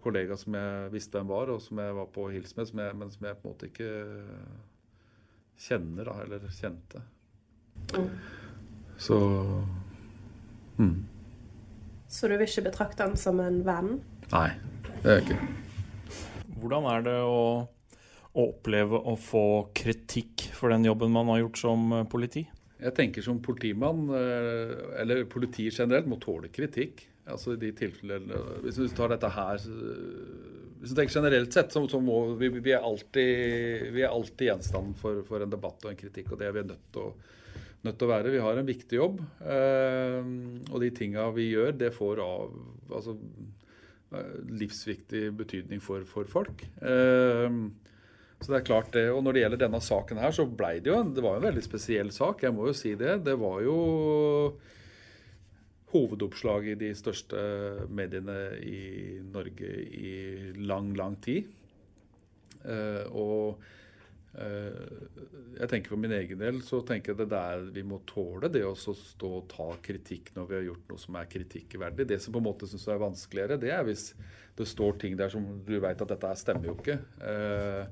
kollega 0.01 0.39
som 0.41 0.57
jeg 0.57 0.93
visste 0.95 1.21
hvem 1.21 1.29
var, 1.29 1.53
og 1.53 1.61
som 1.63 1.83
jeg 1.83 1.99
var 1.99 2.09
på 2.15 2.31
hils 2.33 2.57
med, 2.57 2.73
men 2.97 3.13
som 3.13 3.29
jeg 3.29 3.37
på 3.37 3.45
en 3.45 3.53
måte 3.53 3.69
ikke 3.69 3.91
kjenner, 5.67 6.09
da, 6.09 6.17
eller 6.25 6.49
kjente. 6.57 7.05
Mm. 7.97 8.09
Så 8.97 9.19
mm. 10.79 10.97
Så 12.09 12.29
du 12.29 12.37
vil 12.37 12.49
ikke 12.49 12.69
betrakte 12.71 13.05
han 13.05 13.17
som 13.21 13.41
en 13.45 13.61
venn? 13.67 13.97
Nei, 14.33 14.51
det 15.03 15.11
er 15.11 15.19
jeg 15.19 15.25
ikke. 15.27 15.39
Hvordan 16.63 16.87
er 16.89 17.03
det 17.05 17.17
å, 17.21 17.41
å, 18.33 18.45
oppleve 18.47 19.01
å 19.05 19.17
få 19.21 19.47
kritikk 19.77 20.47
for 20.57 20.73
den 20.73 20.87
jobben 20.89 21.13
man 21.13 21.29
har 21.35 21.43
gjort 21.43 21.61
som 21.61 21.91
eh, 21.93 22.07
politi? 22.09 22.47
Jeg 22.81 22.95
tenker 22.97 23.25
som 23.25 23.43
politimann, 23.45 24.07
eh, 24.17 24.73
eller 25.03 25.27
politi 25.29 25.69
generelt, 25.69 26.09
må 26.09 26.19
tåle 26.23 26.49
kritikk. 26.53 27.05
Altså 27.27 27.57
i 27.57 27.61
de 27.61 27.73
tilfellene, 27.75 28.39
Hvis 28.63 28.77
du 28.79 28.87
tar 28.95 29.11
dette 29.11 29.27
her 29.35 29.57
Hvis 29.59 30.93
du 30.93 30.95
tenker 30.95 31.17
generelt 31.17 31.57
sett, 31.57 31.73
så, 31.75 31.83
så 31.91 31.99
må 31.99 32.21
vi, 32.39 32.53
vi, 32.55 32.71
er 32.71 32.87
alltid, 32.87 33.89
vi 33.97 34.05
er 34.07 34.13
alltid 34.15 34.53
gjenstand 34.53 34.95
for, 35.01 35.25
for 35.27 35.43
en 35.43 35.51
debatt 35.51 35.83
og 35.83 35.91
en 35.91 35.99
kritikk, 35.99 36.31
og 36.31 36.39
det 36.39 36.47
er 36.47 36.55
vi 36.55 36.63
nødt 36.69 36.87
til 36.95 37.09
å 37.09 37.35
nødt 37.87 37.99
til 38.01 38.09
å 38.09 38.13
være. 38.13 38.33
Vi 38.35 38.43
har 38.43 38.59
en 38.59 38.69
viktig 38.69 38.99
jobb. 38.99 39.23
Eh, 39.41 40.31
og 40.71 40.83
de 40.83 40.93
tinga 40.95 41.29
vi 41.37 41.51
gjør, 41.53 41.75
det 41.79 41.93
får 41.95 42.23
av, 42.25 42.55
altså, 42.91 43.17
eh, 44.13 44.37
livsviktig 44.63 45.25
betydning 45.39 45.83
for, 45.83 46.07
for 46.09 46.29
folk. 46.31 46.65
Eh, 46.83 47.61
så 48.37 48.53
det 48.53 48.59
er 48.59 48.67
klart 48.69 48.93
det. 48.97 49.07
Og 49.13 49.23
når 49.25 49.37
det 49.37 49.45
gjelder 49.45 49.63
denne 49.65 49.83
saken 49.83 50.21
her, 50.21 50.35
så 50.37 50.45
ble 50.49 50.75
det 50.81 50.93
jo 50.93 50.99
en, 51.01 51.15
det 51.17 51.25
var 51.25 51.39
en 51.39 51.47
veldig 51.49 51.65
spesiell 51.65 52.13
sak. 52.15 52.45
Jeg 52.45 52.57
må 52.57 52.69
jo 52.69 52.77
si 52.77 52.93
det. 52.99 53.21
Det 53.25 53.37
var 53.41 53.63
jo 53.65 53.77
hovedoppslag 55.95 56.67
i 56.75 56.77
de 56.77 56.91
største 56.99 57.41
mediene 57.89 58.41
i 58.61 58.83
Norge 59.25 59.71
i 59.87 60.13
lang, 60.59 60.91
lang 60.99 61.17
tid. 61.25 61.49
og 62.67 63.63
Jeg 64.37 65.69
tenker 65.71 65.95
For 65.95 66.01
min 66.01 66.13
egen 66.13 66.41
del 66.43 66.59
så 66.65 66.83
tenker 66.85 67.15
jeg 67.15 67.21
det 67.23 67.29
der 67.33 67.63
vi 67.73 67.85
må 67.87 68.03
tåle 68.09 68.51
det 68.53 68.65
å 68.67 68.75
stå 68.77 69.31
og 69.39 69.47
ta 69.49 69.69
kritikk 69.83 70.35
når 70.37 70.51
vi 70.51 70.59
har 70.59 70.67
gjort 70.67 70.91
noe 70.93 71.01
som 71.01 71.17
er 71.17 71.31
kritikkverdig. 71.33 72.09
Det 72.11 72.19
som 72.23 72.35
på 72.35 72.43
en 72.43 72.49
måte 72.49 72.69
syns 72.69 72.85
er 72.93 73.01
vanskeligere, 73.01 73.61
det 73.63 73.73
er 73.73 73.87
hvis 73.89 74.11
det 74.57 74.69
står 74.69 75.01
ting 75.01 75.17
der 75.17 75.33
som 75.33 75.47
du 75.65 75.79
vet 75.81 76.03
at 76.03 76.13
dette 76.13 76.35
stemmer 76.41 76.71
jo 76.71 76.77
ikke. 76.77 76.99
Uh, 77.17 77.85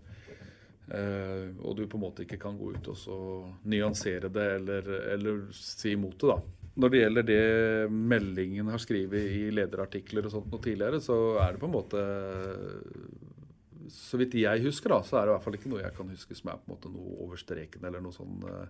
og 1.64 1.78
du 1.78 1.86
på 1.88 1.96
en 1.96 2.02
måte 2.02 2.26
ikke 2.26 2.36
kan 2.42 2.58
gå 2.60 2.74
ut 2.74 2.90
og 2.92 3.64
nyansere 3.64 4.28
det 4.28 4.44
eller, 4.58 4.90
eller 5.14 5.46
si 5.56 5.94
imot 5.96 6.18
det. 6.20 6.34
da. 6.34 6.64
Når 6.74 6.90
det 6.90 7.00
gjelder 7.00 7.26
det 7.28 7.44
meldingen 7.94 8.68
har 8.72 8.82
skrevet 8.82 9.30
i 9.30 9.44
lederartikler 9.54 10.26
og 10.26 10.34
sånt 10.34 10.50
noe 10.50 10.62
tidligere, 10.62 10.98
så 11.00 11.38
er 11.38 11.54
det 11.54 11.62
på 11.62 11.70
en 11.70 11.76
måte 11.76 12.02
Så 13.92 14.20
vidt 14.20 14.36
jeg 14.38 14.62
husker, 14.64 14.94
da, 14.94 15.02
så 15.04 15.18
er 15.18 15.26
det 15.26 15.32
i 15.32 15.34
hvert 15.34 15.44
fall 15.46 15.58
ikke 15.58 15.72
noe 15.72 15.82
jeg 15.82 15.96
kan 15.96 16.12
huske 16.12 16.36
som 16.38 16.52
er 16.52 16.60
på 16.60 16.68
en 16.68 16.74
måte 16.76 16.92
noe 16.92 17.18
over 17.26 17.40
streken 17.40 17.84
eller 17.84 18.04
noe 18.04 18.14
sånn 18.14 18.46
uh, 18.48 18.66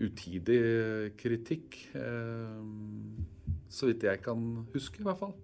utidig 0.00 0.60
kritikk. 1.20 1.80
Uh, 1.94 2.60
så 3.72 3.90
vidt 3.90 4.06
jeg 4.06 4.22
kan 4.24 4.44
huske, 4.74 5.00
i 5.00 5.06
hvert 5.06 5.20
fall. 5.22 5.34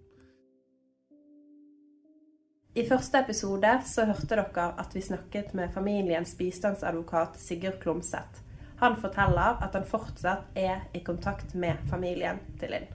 I 2.78 2.84
første 2.86 3.18
episode 3.18 3.70
så 3.90 4.04
hørte 4.06 4.36
dere 4.38 4.68
at 4.78 4.92
vi 4.94 5.02
snakket 5.02 5.56
med 5.58 5.72
familiens 5.74 6.36
bistandsadvokat 6.38 7.40
Sigurd 7.42 7.80
Klomsæt. 7.82 8.44
Han 8.80 8.94
forteller 8.96 9.58
at 9.60 9.74
han 9.74 9.84
fortsatt 9.84 10.54
er 10.56 10.86
i 10.94 11.02
kontakt 11.04 11.56
med 11.58 11.82
familien 11.90 12.38
til 12.60 12.72
Linn. 12.72 12.86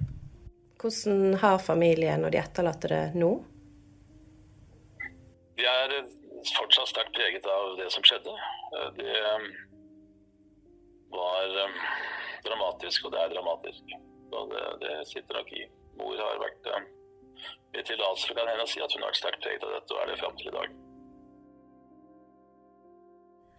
Hvordan 0.80 1.36
har 1.42 1.60
familien 1.60 2.24
og 2.26 2.32
de 2.32 2.40
etterlatte 2.40 2.90
det 2.90 3.04
nå? 3.20 3.34
De 5.56 5.66
er 5.70 5.96
fortsatt 6.56 6.92
sterkt 6.92 7.16
preget 7.16 7.46
av 7.48 7.78
det 7.80 7.88
som 7.94 8.04
skjedde. 8.06 8.34
Det 8.98 9.16
um, 9.36 9.48
var 11.16 11.56
um, 11.64 11.78
dramatisk, 12.48 13.08
og 13.08 13.16
det 13.16 13.22
er 13.24 13.34
dramatisk. 13.34 13.96
Og 14.36 14.52
det, 14.52 14.66
det 14.84 15.00
sitter 15.14 15.40
nok 15.40 15.54
i. 15.56 15.64
Mor 15.96 16.20
har 16.20 16.42
vært 16.44 16.68
med 17.76 17.86
tillatelse 17.86 18.34
kan 18.34 18.48
hende 18.48 18.68
si 18.72 18.82
at 18.84 18.94
hun 18.94 19.04
har 19.04 19.12
vært 19.12 19.22
sterkt 19.22 19.44
preget 19.44 19.64
av 19.68 19.74
dette, 19.76 19.96
og 19.96 20.02
er 20.02 20.12
det 20.12 20.20
fram 20.22 20.36
til 20.40 20.52
i 20.52 20.56
dag. 20.56 20.76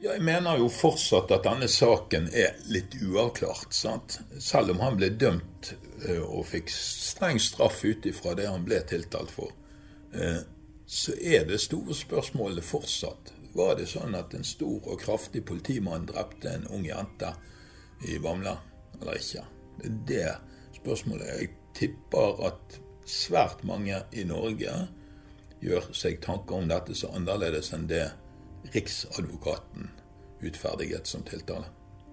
Jeg 0.06 0.22
mener 0.28 0.58
jo 0.60 0.68
fortsatt 0.72 1.30
at 1.32 1.46
denne 1.46 1.68
saken 1.72 2.26
er 2.44 2.58
litt 2.72 2.98
uavklart. 3.00 3.72
sant? 3.72 4.18
Selv 4.40 4.74
om 4.74 4.82
han 4.84 4.98
ble 5.00 5.08
dømt 5.20 5.72
eh, 6.04 6.20
og 6.20 6.44
fikk 6.50 6.72
streng 6.72 7.40
straff 7.40 7.80
ut 7.84 8.08
ifra 8.08 8.34
det 8.36 8.48
han 8.48 8.64
ble 8.64 8.82
tiltalt 8.88 9.32
for, 9.32 9.54
eh, 10.12 10.42
så 10.86 11.12
er 11.20 11.44
det 11.48 11.58
store 11.60 11.94
spørsmålet 11.94 12.64
fortsatt. 12.64 13.32
Var 13.56 13.74
det 13.78 13.88
sånn 13.90 14.14
at 14.14 14.34
en 14.36 14.44
stor 14.46 14.84
og 14.86 15.00
kraftig 15.00 15.42
politimann 15.48 16.06
drepte 16.06 16.52
en 16.52 16.66
ung 16.70 16.84
jente 16.86 17.32
i 18.06 18.18
Bamble, 18.22 18.56
eller 19.00 19.18
ikke? 19.18 19.44
Det 19.78 19.88
er 19.90 19.96
det 20.06 20.80
spørsmålet. 20.80 21.32
Jeg 21.40 21.54
tipper 21.76 22.44
at 22.46 22.78
svært 23.06 23.64
mange 23.64 23.98
i 24.12 24.24
Norge 24.28 24.76
gjør 25.64 25.90
seg 25.96 26.20
tanker 26.22 26.60
om 26.60 26.68
dette 26.70 26.94
så 26.94 27.10
annerledes 27.16 27.72
enn 27.74 27.88
det 27.90 28.06
Riksadvokaten 28.74 29.90
utferdiget 30.42 31.06
som 31.06 31.22
tiltale. 31.26 31.68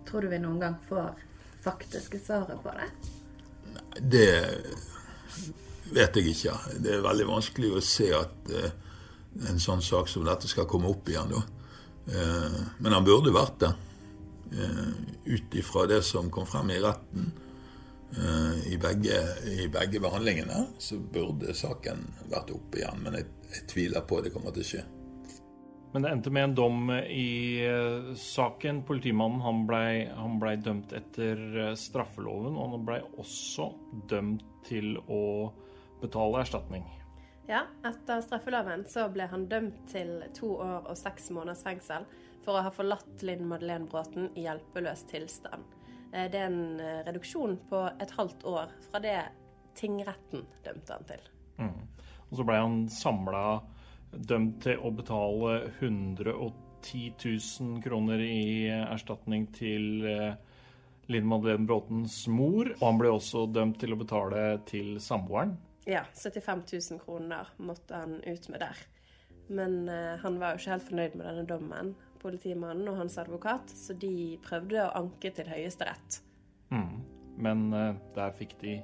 Tror 0.07 0.21
du 0.21 0.29
vi 0.31 0.39
noen 0.41 0.59
gang 0.61 0.75
får 0.87 1.13
faktiske 1.63 2.19
svaret 2.21 2.61
på 2.63 2.73
det? 2.77 2.89
Nei, 3.73 4.03
det 4.13 4.27
vet 5.91 6.19
jeg 6.19 6.33
ikke. 6.33 6.55
Det 6.79 6.95
er 6.95 7.05
veldig 7.05 7.27
vanskelig 7.29 7.73
å 7.75 7.83
se 7.83 8.09
at 8.15 8.53
uh, 8.53 8.69
en 9.49 9.59
sånn 9.59 9.83
sak 9.83 10.11
som 10.11 10.25
dette 10.27 10.49
skal 10.51 10.69
komme 10.69 10.91
opp 10.91 11.09
igjen. 11.09 11.33
da. 11.33 11.43
Uh, 12.07 12.59
men 12.79 12.95
han 12.95 13.07
burde 13.07 13.33
vært 13.35 13.59
det. 13.65 13.73
Uh, 14.53 14.91
Ut 15.23 15.55
ifra 15.55 15.87
det 15.89 16.03
som 16.05 16.31
kom 16.31 16.45
frem 16.47 16.71
i 16.75 16.81
retten, 16.83 17.31
Eh, 18.17 18.73
i 18.73 18.77
begge, 18.77 19.15
i 19.63 19.67
begge, 19.67 19.99
behandlingene, 19.99 20.67
så 20.77 20.99
burde 21.13 21.53
saken 21.57 22.03
vært 22.29 22.51
opp 22.53 22.75
igjen. 22.77 22.99
Men 23.01 23.17
jeg, 23.17 23.29
jeg, 23.47 23.63
tviler 23.71 24.05
på 24.05 24.19
at 24.19 24.27
det 24.27 24.33
kommer 24.35 24.53
til 24.53 24.65
å 24.65 24.69
skje. 24.69 24.83
Men 25.93 26.05
det 26.05 26.11
endte 26.13 26.33
med 26.33 26.45
en 26.47 26.55
dom 26.57 26.91
i 26.93 27.65
saken. 28.17 28.83
Politimannen 28.85 29.41
han 29.45 29.65
ble, 29.69 29.83
han 30.17 30.37
ble 30.41 30.55
dømt 30.61 30.93
etter 30.97 31.73
straffeloven, 31.77 32.57
og 32.57 32.77
han 32.77 32.87
ble 32.87 32.99
også 33.21 33.69
dømt 34.09 34.45
til 34.65 34.95
å 35.05 35.23
betale 36.03 36.43
erstatning. 36.43 36.85
Ja, 37.47 37.65
etter 37.83 38.21
straffeloven 38.23 38.85
så 38.87 39.09
ble 39.11 39.27
han 39.27 39.49
dømt 39.51 39.81
til 39.91 40.21
to 40.35 40.53
år 40.63 40.85
og 40.87 40.95
seks 40.95 41.27
måneders 41.35 41.63
fengsel 41.65 42.05
for 42.43 42.55
å 42.55 42.63
ha 42.63 42.71
forlatt 42.71 43.23
Linn 43.23 43.43
Madeleine 43.47 43.87
Bråten 43.91 44.29
i 44.35 44.45
hjelpeløs 44.45 45.03
tilstand. 45.11 45.65
Eh, 46.13 46.29
det 46.31 46.39
er 46.39 46.47
en 46.47 46.79
eh, 46.79 47.01
reduksjon 47.07 47.57
på 47.69 47.81
et 48.03 48.13
halvt 48.17 48.45
år 48.47 48.71
fra 48.87 49.01
det 49.03 49.17
tingretten 49.79 50.45
dømte 50.63 50.95
han 50.95 51.09
til. 51.09 51.27
Mm. 51.59 51.79
Og 52.29 52.39
så 52.39 52.45
ble 52.47 52.59
han 52.61 52.77
samla 52.91 53.43
dømt 54.13 54.61
til 54.63 54.79
å 54.79 54.93
betale 54.93 55.57
110 55.81 57.11
000 57.25 57.83
kroner 57.83 58.23
i 58.23 58.69
erstatning 58.71 59.49
til 59.55 60.07
eh, 60.07 60.39
Linn 61.11 61.27
Madeleine 61.27 61.67
Bråtens 61.67 62.21
mor. 62.31 62.71
Og 62.79 62.87
han 62.87 63.03
ble 63.03 63.13
også 63.17 63.47
dømt 63.51 63.81
til 63.83 63.95
å 63.95 63.99
betale 63.99 64.47
til 64.69 64.95
samboeren. 65.03 65.57
Ja, 65.85 66.05
75 66.13 66.63
000 66.91 66.99
kroner 67.03 67.47
måtte 67.57 67.95
han 67.95 68.19
ut 68.23 68.49
med 68.49 68.63
der. 68.63 68.81
Men 69.47 69.89
uh, 69.89 70.15
han 70.23 70.39
var 70.39 70.53
jo 70.53 70.61
ikke 70.61 70.75
helt 70.75 70.87
fornøyd 70.87 71.15
med 71.19 71.27
denne 71.27 71.47
dommen 71.49 71.95
politimannen 72.23 72.87
og 72.87 73.01
hans 73.01 73.17
advokat, 73.19 73.71
så 73.75 73.95
de 73.99 74.39
prøvde 74.45 74.79
å 74.85 74.93
anke 74.95 75.33
til 75.35 75.49
Høyesterett. 75.51 76.21
Mm. 76.71 77.01
Men 77.43 77.65
uh, 77.73 77.97
der 78.15 78.31
fikk 78.37 78.55
de 78.61 78.77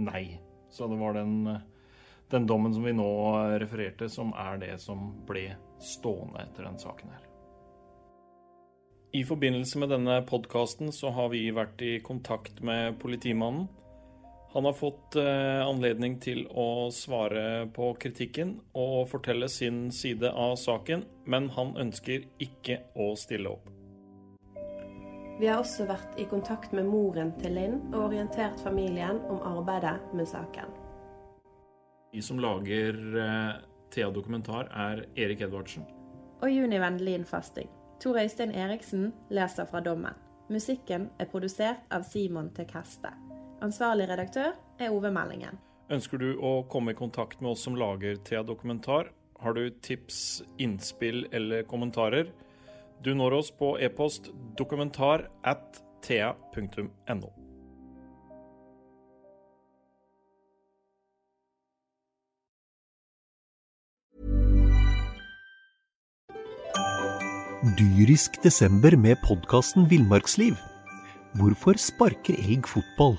nei. 0.00 0.40
Så 0.72 0.88
det 0.88 0.96
var 1.00 1.18
den, 1.18 1.50
den, 2.30 2.46
dommen 2.48 2.72
som 2.74 2.86
vi 2.86 2.94
nå 2.96 3.10
refererte, 3.60 4.08
som 4.08 4.32
er 4.38 4.62
det 4.62 4.76
som 4.80 5.10
ble 5.28 5.50
stående 5.82 6.46
etter 6.46 6.68
den 6.68 6.78
saken 6.80 7.12
her. 7.12 7.26
I 9.12 9.24
forbindelse 9.26 9.80
med 9.82 9.90
denne 9.90 10.20
podkasten 10.22 10.92
så 10.94 11.10
har 11.10 11.32
vi 11.32 11.48
vært 11.50 11.82
i 11.82 11.96
kontakt 12.06 12.62
med 12.62 12.94
politimannen. 13.02 13.66
Han 14.52 14.64
har 14.64 14.72
fått 14.72 15.16
eh, 15.16 15.66
anledning 15.66 16.16
til 16.18 16.42
å 16.50 16.90
svare 16.90 17.68
på 17.70 17.92
kritikken 18.02 18.56
og 18.74 19.04
fortelle 19.12 19.46
sin 19.48 19.92
side 19.94 20.32
av 20.32 20.56
saken, 20.58 21.04
men 21.30 21.46
han 21.54 21.76
ønsker 21.78 22.26
ikke 22.42 22.80
å 22.98 23.12
stille 23.18 23.52
opp. 23.52 23.70
Vi 25.40 25.46
har 25.46 25.62
også 25.62 25.86
vært 25.88 26.18
i 26.20 26.26
kontakt 26.28 26.74
med 26.76 26.90
moren 26.90 27.30
til 27.38 27.54
Linn 27.56 27.78
og 27.94 28.10
orientert 28.10 28.58
familien 28.60 29.22
om 29.30 29.38
arbeidet 29.54 29.96
med 30.18 30.28
saken. 30.28 30.74
De 32.10 32.22
som 32.26 32.42
lager 32.42 32.98
eh, 33.22 33.54
Thea 33.94 34.10
Dokumentar, 34.10 34.66
er 34.74 35.06
Erik 35.14 35.46
Edvardsen. 35.46 35.86
Og 36.42 36.50
Juni 36.50 36.78
Vendelin 36.82 37.24
Fasting. 37.24 37.70
Tor 38.02 38.18
Øystein 38.18 38.50
Eriksen 38.50 39.12
leser 39.30 39.66
fra 39.70 39.80
dommen. 39.80 40.14
Musikken 40.50 41.10
er 41.22 41.30
produsert 41.30 41.86
av 41.94 42.02
Simon 42.02 42.50
Tekeste. 42.56 43.14
Ansvarlig 43.60 44.06
redaktør 44.08 44.54
er 44.80 44.88
Ove 44.88 45.10
Meldingen. 45.12 45.58
Ønsker 45.92 46.20
du 46.22 46.30
å 46.40 46.62
komme 46.70 46.94
i 46.94 46.96
kontakt 46.96 47.42
med 47.42 47.52
oss 47.52 47.66
som 47.66 47.74
lager 47.76 48.16
Thea 48.24 48.40
Dokumentar? 48.46 49.10
Har 49.40 49.56
du 49.56 49.66
tips, 49.84 50.40
innspill 50.56 51.26
eller 51.32 51.66
kommentarer? 51.68 52.30
Du 53.04 53.12
når 53.16 53.36
oss 53.40 53.50
på 53.52 53.74
e-post 53.80 54.30
dokumentar 54.56 55.26
at 55.44 55.82
thea.no. 56.04 57.32
Dyrisk 67.76 68.40
desember 68.40 68.96
med 68.96 69.20
podkasten 69.20 69.84
Villmarksliv. 69.90 70.56
Hvorfor 71.36 71.76
sparker 71.76 72.40
elg 72.40 72.64
fotball? 72.68 73.18